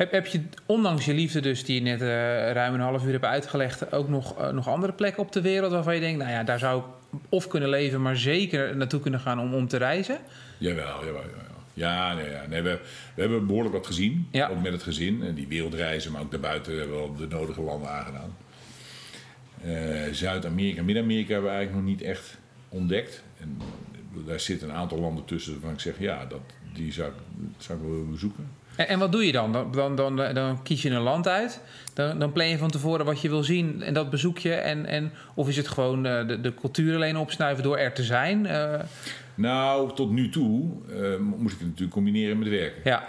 [0.00, 2.06] Heb, heb je, ondanks je liefde dus, die je net eh,
[2.52, 3.92] ruim een half uur hebt uitgelegd...
[3.92, 6.18] ook nog, eh, nog andere plekken op de wereld waarvan je denkt...
[6.18, 6.84] nou ja, daar zou ik
[7.28, 10.18] of kunnen leven, maar zeker naartoe kunnen gaan om, om te reizen?
[10.58, 11.56] Jawel, jawel, jawel.
[11.74, 12.46] Ja, nee, ja.
[12.48, 12.78] nee we,
[13.14, 14.48] we hebben behoorlijk wat gezien, Ja.
[14.48, 15.22] ook met het gezin.
[15.22, 18.36] En die wereldreizen, maar ook daarbuiten hebben we wel de nodige landen aangedaan.
[19.62, 22.38] Eh, Zuid-Amerika, Midden-Amerika hebben we eigenlijk nog niet echt
[22.68, 23.22] ontdekt.
[23.40, 23.58] En
[24.26, 26.40] daar zitten een aantal landen tussen waarvan ik zeg, ja, dat,
[26.72, 27.12] die zou,
[27.58, 28.58] zou ik wel willen bezoeken.
[28.80, 29.52] En, en wat doe je dan?
[29.52, 30.34] Dan, dan, dan?
[30.34, 31.60] dan kies je een land uit.
[31.94, 34.54] Dan, dan plan je van tevoren wat je wil zien en dat bezoek je.
[34.54, 38.02] En, en, of is het gewoon eh, de, de cultuur alleen opsnuiven door er te
[38.02, 38.46] zijn?
[38.46, 38.80] Eh,
[39.34, 42.80] Nou, tot nu toe eh, moest ik het natuurlijk combineren met werken.
[42.84, 43.04] ja,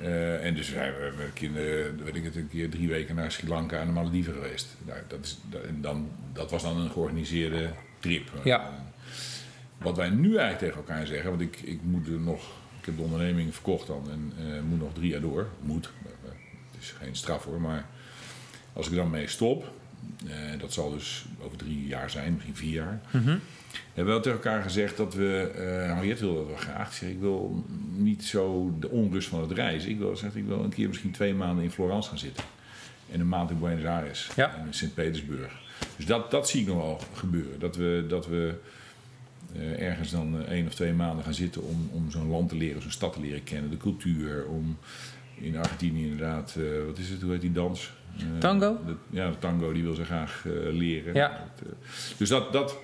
[0.00, 3.32] Eh, en dus zijn we met kinderen, weet ik het, een keer drie weken naar
[3.32, 4.76] Sri Lanka en de Malediven geweest.
[4.86, 7.68] Nou, dat, is, dat, en dan, dat was dan een georganiseerde
[8.00, 8.30] trip.
[8.44, 8.60] Ja.
[8.60, 8.66] Eh,
[9.78, 12.42] wat wij nu eigenlijk tegen elkaar zeggen, want ik, ik moet er nog,
[12.84, 15.48] ik heb de onderneming verkocht dan en eh, moet nog drie jaar door.
[15.60, 15.90] Moet,
[16.70, 17.86] het is geen straf hoor, maar
[18.72, 19.72] als ik dan mee stop,
[20.26, 23.00] eh, dat zal dus over drie jaar zijn, misschien vier jaar.
[23.10, 23.44] Hebben
[23.94, 26.88] we wel tegen elkaar gezegd dat we, eh Henriette wil dat wel graag.
[26.88, 27.64] Ik zeg, ik wil
[27.94, 29.90] niet zo de onrust van het reizen.
[29.90, 32.44] Ik wil, zegt, ik wil een keer misschien twee maanden in Florence gaan zitten.
[33.10, 34.30] En een maand in Buenos Aires.
[34.36, 34.54] Ja.
[34.56, 35.52] En in Sint-Petersburg.
[35.96, 37.58] Dus dat, dat zie ik nog wel gebeuren.
[37.58, 38.54] Dat we, dat we
[39.54, 42.56] eh, ergens dan eh, één of twee maanden gaan zitten om, om zo'n land te
[42.56, 43.70] leren, zo'n stad te leren kennen.
[43.70, 44.46] De cultuur.
[44.46, 44.76] Om
[45.34, 47.92] in Argentinië inderdaad, eh, wat is het, hoe heet die dans?
[48.38, 48.78] Tango?
[48.86, 51.14] de- ja, de tango, die wil ze graag leren.
[51.14, 51.28] Ja.
[51.62, 51.72] Dat,
[52.18, 52.78] dus dat, dat,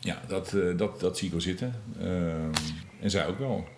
[0.00, 1.74] ja, dat, dat, dat zie ik wel zitten.
[2.00, 2.50] Ehm,
[3.00, 3.68] en zij ook wel.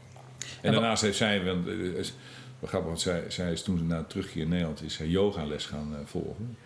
[0.63, 2.15] En, daarnaast heeft zij, want, is,
[2.59, 5.67] wat grappig, want zij, zij is toen ze na terugkeer in Nederland is zij yogales
[5.67, 6.57] gaan volgen.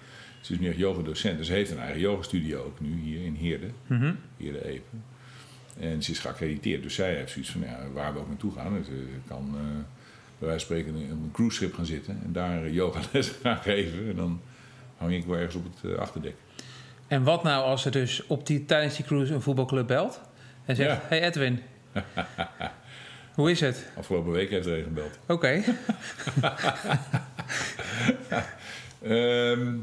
[0.40, 1.38] Ze is nu echt yogadocent.
[1.38, 4.12] Dus ze heeft een eigen yogastudio ook nu hier in Heerde, Mhm.
[4.36, 5.04] Heerde Epen.
[5.78, 6.82] En ze is geaccrediteerd.
[6.82, 8.74] Dus zij heeft zoiets van, ja, waar we ook naartoe gaan.
[8.78, 8.94] Dus, eh,
[9.26, 9.60] kan eh,
[10.42, 14.08] bij wijze van spreken op een cruiseschip gaan zitten en daar eh, yogales gaan geven.
[14.08, 14.40] En dan
[14.96, 16.34] hang ik wel ergens op het eh, achterdek.
[17.06, 20.20] En wat nou als er dus op die, tijdens die cruise een voetbalclub belt
[20.64, 21.00] en zegt: Ja.
[21.08, 21.60] Hey Edwin,
[23.34, 23.86] hoe is het?
[23.96, 25.18] Afgelopen week heeft er een gebeld.
[25.26, 25.62] Oké,
[29.02, 29.76] Ehm,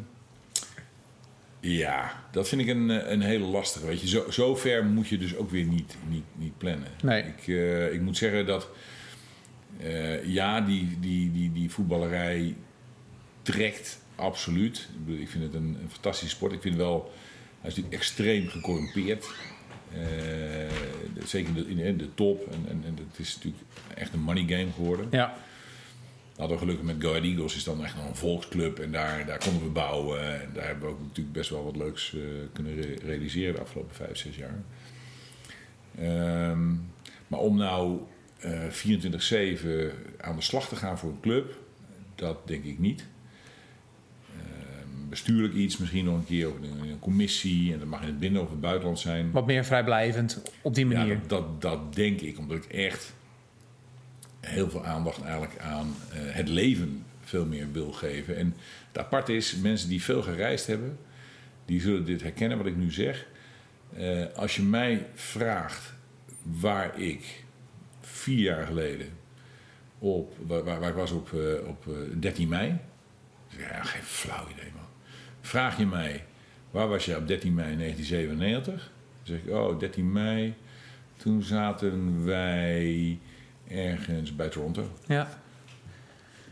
[1.59, 3.85] Ja, dat vind ik een, een hele lastige.
[3.85, 6.87] Weet je, zo, zo ver moet je dus ook weer niet, niet, niet plannen.
[7.03, 7.23] Nee.
[7.23, 8.69] Ik, uh, ik moet zeggen dat
[9.83, 12.55] uh, ja, die, die, die, die voetballerij
[13.41, 14.87] trekt absoluut.
[15.05, 16.51] Ik, vind het een, een, fantastische sport.
[16.51, 17.11] Ik vind wel,
[17.59, 19.27] hij is natuurlijk extreem gecorrumpeerd.
[19.93, 22.47] Uh, zeker in de, in de top.
[22.51, 23.63] En, en, en, het is natuurlijk
[23.95, 25.07] echt een money game geworden.
[25.11, 25.37] Ja.
[26.39, 28.79] Hadden we gelukkig met Go Ahead Eagles is dan echt nog een volksclub.
[28.79, 30.41] En daar, daar konden we bouwen.
[30.41, 32.21] En daar hebben we ook natuurlijk best wel wat leuks uh,
[32.53, 34.63] kunnen re realiseren de afgelopen vijf, zes jaar.
[36.49, 36.91] Um,
[37.27, 37.99] maar om nou
[38.45, 41.57] uh, 24-7 aan de slag te gaan voor een club,
[42.15, 43.05] dat denk ik niet.
[44.35, 44.43] Uh,
[45.09, 47.73] bestuurlijk iets, misschien nog een keer of een, een, commissie.
[47.73, 49.31] En dat mag in het binnen- of het buitenland zijn.
[49.31, 51.13] Wat meer vrijblijvend op die manier.
[51.13, 53.13] Ja, dat, dat, dat denk ik, omdat ik echt
[54.39, 58.35] heel veel aandacht eigenlijk aan uh, het leven veel meer wil geven.
[58.37, 58.55] En
[58.87, 60.97] het aparte is, mensen die veel gereisd hebben,
[61.65, 63.27] die zullen dit herkennen wat ik nu zeg.
[63.97, 65.93] Uh, als je mij vraagt
[66.43, 67.43] waar ik
[68.01, 69.07] vier jaar geleden
[69.99, 71.85] op, waar, ik was op, uh, op
[72.19, 72.77] 13 mei.
[73.47, 74.85] Ja, geen flauw idee man.
[75.41, 76.25] Vraag je mij,
[76.71, 78.91] waar was je op 13 mei 1997?
[79.23, 80.53] Dan zeg ik, oh 13 mei,
[81.17, 83.19] toen zaten wij
[83.69, 84.89] ergens bij Toronto.
[85.07, 85.27] Ja.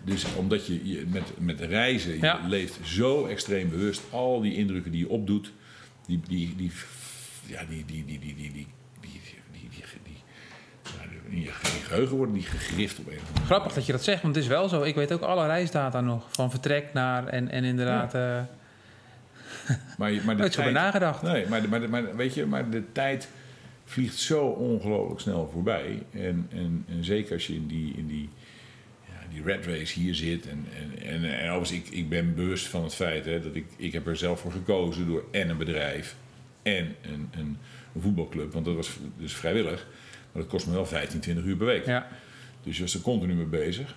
[0.03, 2.39] Dus omdat je, je met, met reizen, je Ja.
[2.47, 4.01] leeft zo extreem bewust.
[4.09, 5.51] Al die indrukken die je opdoet,
[6.07, 6.71] die, die, die,
[7.45, 8.67] ja, die, die, die, die, die, die,
[9.01, 9.11] die,
[9.51, 9.69] die,
[10.03, 10.15] die,
[10.89, 13.45] ja, in je geheugen worden die gegrift op een of andere manier.
[13.45, 14.81] Grappig dat je dat zegt, want het is wel zo.
[14.83, 16.25] Ik weet ook alle reisdata nog.
[16.31, 18.13] Van vertrek naar en, en inderdaad...
[18.13, 18.39] eh
[19.97, 21.21] Maar, je- maar de nooit zo bij tijd- nagedacht.
[21.21, 23.27] Nee, maar, de, maar, de- maar weet je, maar de tijd
[23.87, 26.03] vliegt zo ongelooflijk snel voorbij.
[26.11, 28.29] En, en, en zeker als je in die, in die,
[29.07, 30.47] ja, die red race hier zit.
[30.47, 33.93] En, en, en, en ik, ik ben bewust van het feit hè, dat ik, ik
[33.93, 36.15] heb er zelf voor gekozen door en een bedrijf
[36.61, 37.57] en een, een,
[37.95, 38.53] een voetbalclub.
[38.53, 39.87] Want dat was dus vrijwillig.
[40.31, 41.85] Maar dat kost me wel 15, 20 uur per week.
[41.85, 42.07] Ja.
[42.63, 43.95] Dus je was er continu mee bezig.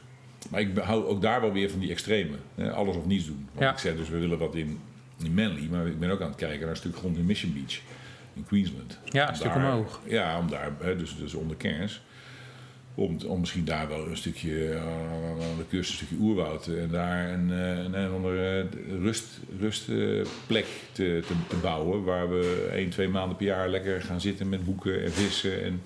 [0.50, 2.36] Maar ik hou ook daar wel weer van die extreme.
[2.54, 2.72] Hè?
[2.72, 3.48] Alles of niets doen.
[3.52, 3.72] Want Ja.
[3.72, 4.78] ik zei dus, we willen wat in,
[5.24, 5.66] in Manly.
[5.70, 7.80] Maar ik ben ook aan het kijken naar een stuk grond in Mission Beach.
[8.34, 8.98] In Queensland.
[9.04, 10.00] Ja, een stuk daar- omhoog.
[10.06, 12.00] Ja, om daar, hè, dus, dus onder kerns.
[12.94, 16.66] Om, om misschien daar wel een stukje eh, aan de kust, een stukje oerwoud.
[16.66, 18.66] En daar een, eh, een, een andere
[19.00, 19.26] rust,
[19.58, 22.04] rustplek te, te, te bouwen.
[22.04, 25.64] Waar we één, twee maanden per jaar lekker gaan zitten met boeken en vissen.
[25.64, 25.82] En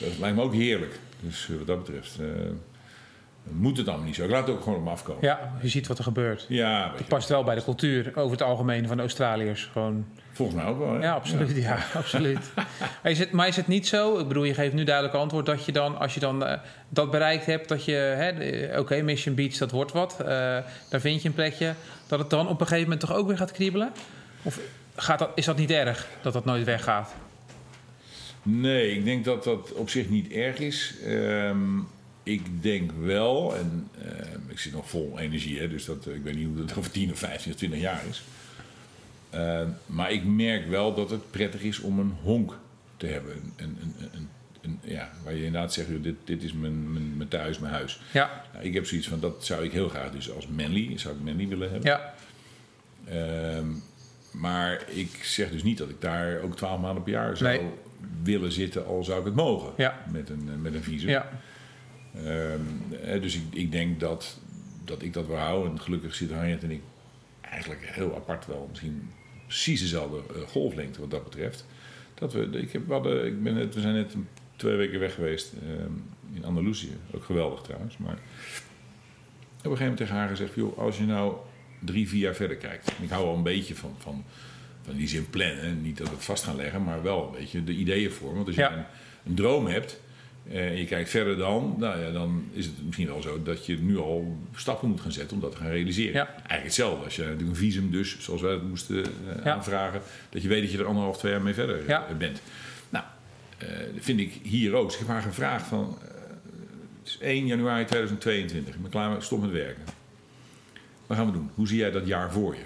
[0.00, 0.98] dat lijkt me ook heerlijk.
[1.20, 2.26] Dus eh, wat dat betreft eh,
[3.50, 4.24] moet het allemaal niet zo.
[4.24, 5.22] Ik laat het ook gewoon op me afkomen.
[5.24, 6.46] ja, je ziet wat er gebeurt.
[6.48, 9.64] Ja, Het past wel bij de cultuur over het algemeen van de Australiërs.
[9.72, 10.06] Gewoon,
[10.38, 10.92] volgens mij ook wel.
[10.92, 10.98] Hè?
[11.02, 11.56] ja, absoluut.
[11.56, 12.38] Ja, absoluut.
[13.02, 14.18] Maar is, het, maar is het niet zo?
[14.18, 16.58] Ik bedoel, je geeft nu duidelijk antwoord dat je dan, als je dan eh,
[16.88, 20.16] dat bereikt hebt, dat je, de- oké, Mission Beach, dat wordt wat.
[20.20, 20.26] eh,
[20.88, 21.74] daar vind je een plekje.
[22.06, 23.92] Dat het dan op een gegeven moment toch ook weer gaat kriebelen?
[24.42, 24.58] Of
[24.96, 27.14] gaat dat, is dat niet erg dat dat nooit weggaat?
[28.42, 30.94] Nee, ik denk dat dat op zich niet erg is.
[31.06, 31.78] Ehm,
[32.22, 36.34] ik denk wel, en ehm, ik zit nog vol energie, hè, dus dat, ik weet
[36.34, 38.22] niet hoe het over 10 of 15 of 20 jaar is.
[39.30, 42.58] Ehm, maar ik merk wel dat het prettig is om een honk
[42.96, 43.32] te hebben.
[43.32, 44.28] Een, een, een, een,
[44.60, 48.00] een- ja, waar je inderdaad zegt, dit, dit is mijn, mijn, mijn thuis, mijn huis.
[48.12, 51.14] Ja, Nou, ik heb zoiets van, dat zou ik heel graag dus als Manly, zou
[51.14, 51.90] ik Manly willen hebben.
[51.90, 52.14] ja,
[53.08, 53.66] Ehm,
[54.32, 57.68] maar ik zeg dus niet dat ik daar ook twaalf maanden per jaar zou Nee.
[58.22, 59.72] willen zitten, al zou ik het mogen.
[59.76, 60.02] Ja.
[60.12, 61.08] Met een, eh, met een visum.
[61.08, 61.28] ja.
[62.14, 62.60] Ehm,
[63.02, 64.38] eh, dus ik, ik denk dat,
[64.84, 65.72] dat ik dat wil houden.
[65.72, 66.82] En gelukkig zitten Harriet en ik
[67.40, 68.66] eigenlijk heel apart wel.
[68.70, 69.10] Misschien
[69.48, 71.66] precies dezelfde eh, golflengte wat dat betreft.
[72.14, 74.14] Dat we, ik heb, we, hadden, ik ben net, we zijn net
[74.56, 75.92] twee weken weg geweest ehm,
[76.34, 76.96] in Andalusië.
[77.14, 77.96] Ook geweldig trouwens.
[77.98, 78.18] Maar op
[79.64, 80.54] een gegeven moment tegen haar gezegd...
[80.54, 81.34] Joh, als je nou
[81.84, 82.94] drie, vier jaar verder kijkt...
[82.98, 84.24] en ik hou wel een beetje van, van,
[84.82, 85.82] van die zin plannen.
[85.82, 88.34] Niet dat we het vast gaan leggen, maar wel een beetje de ideeën voor.
[88.34, 88.76] Want als je Ja.
[88.76, 88.84] een,
[89.26, 90.00] een droom hebt...
[90.50, 93.66] eh, en je kijkt verder dan, nou ja, dan is het misschien wel zo dat
[93.66, 96.12] je nu al stappen moet gaan zetten om dat te gaan realiseren.
[96.12, 96.26] Ja.
[96.34, 97.04] Eigenlijk hetzelfde.
[97.04, 99.52] Als je natuurlijk een visum, dus zoals wij het moesten eh, Ja.
[99.54, 102.06] aanvragen, dat je weet dat je er anderhalf, twee jaar mee verder eh, Ja.
[102.18, 102.40] bent.
[102.88, 103.04] Nou,
[103.94, 104.84] dat vind ik hier ook.
[104.84, 105.98] Dus ik heb haar gevraagd van,
[106.98, 109.82] het is 1 januari 2022, ik ben klaar met, stop met werken.
[111.06, 111.50] Wat gaan we doen?
[111.54, 112.62] Hoe zie jij dat jaar voor je?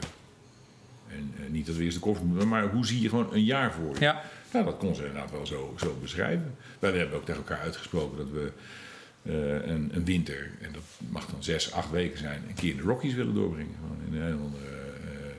[1.08, 3.72] En niet dat we eerst de koffie moeten, maar hoe zie je gewoon een jaar
[3.72, 4.00] voor je?
[4.00, 4.21] ja.
[4.52, 6.54] Nou, dat kon ze inderdaad wel zo, zo beschrijven.
[6.78, 8.52] Wij hebben ook tegen elkaar uitgesproken dat we
[9.22, 12.76] eh, een, een winter, en dat mag dan zes, acht weken zijn, een keer in
[12.76, 13.74] de Rockies willen doorbrengen.
[13.80, 15.32] Gewoon in een hele andere eh,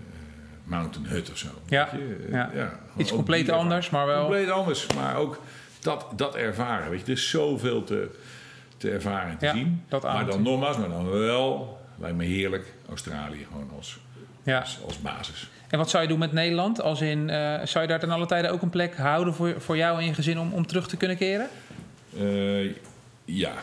[0.64, 1.48] mountain hut of zo.
[1.68, 1.90] Ja?
[1.92, 2.46] Eh, ja.
[2.50, 5.40] gewoon Iets compleet anders, maar wel- Compleet anders, maar ook
[5.80, 6.90] dat, dat ervaren.
[6.90, 8.10] Weet je, er is zoveel te,
[8.78, 9.84] te ervaren en te Ja, zien.
[9.88, 12.74] dat maar dan nogmaals, maar dan wel lijkt me heerlijk.
[12.90, 14.00] Australië gewoon als,
[14.44, 14.60] ja.
[14.60, 15.50] als, als, basis.
[15.70, 16.82] En wat zou je doen met Nederland?
[16.82, 19.78] Als in, uh, zou je daar ten alle tijde ook een plek houden voor, voor
[19.78, 21.50] jou en je gezin om, om terug te kunnen keren?
[22.20, 22.66] Uh,
[23.26, 23.54] ja.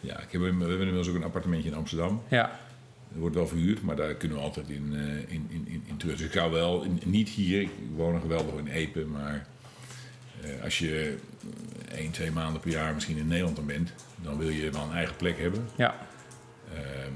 [0.00, 2.22] ja ik heb, we hebben inmiddels ook een appartementje in Amsterdam.
[2.28, 2.50] Ja.
[3.14, 6.16] Er wordt wel verhuurd, maar daar kunnen we altijd in, uh, in, in, in, terug.
[6.16, 9.46] Dus ik ga wel, in, niet hier, ik woon nog geweldig in Epe, maar
[10.62, 11.16] als je
[11.94, 14.96] één, twee maanden per jaar misschien in Nederland dan bent, dan wil je wel een
[14.96, 15.68] eigen plek hebben.
[15.76, 15.94] Ja.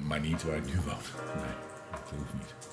[0.03, 0.97] maar niet waar ik nu woon.
[1.37, 1.55] Nee,
[1.91, 2.72] dat hoeft niet.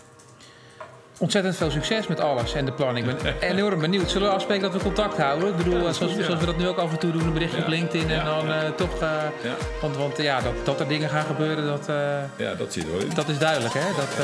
[1.20, 3.08] Ontzettend veel succes met alles en de planning.
[3.08, 4.12] Ik ben enorm benieuwd.
[4.12, 5.50] Zullen we afspreken dat we contact houden?
[5.50, 7.68] Ik bedoel, zoals, zoals, we dat nu ook af en toe doen, een berichtje op
[7.68, 9.02] LinkedIn en dan uh, toch...
[9.02, 9.10] Uh,
[9.82, 11.90] want, want ja, dat, dat er dingen gaan gebeuren, dat...
[11.90, 11.96] Uh,
[12.36, 13.10] ja, dat er wel in.
[13.16, 13.86] Dat is duidelijk, hè?
[13.96, 14.18] Dat,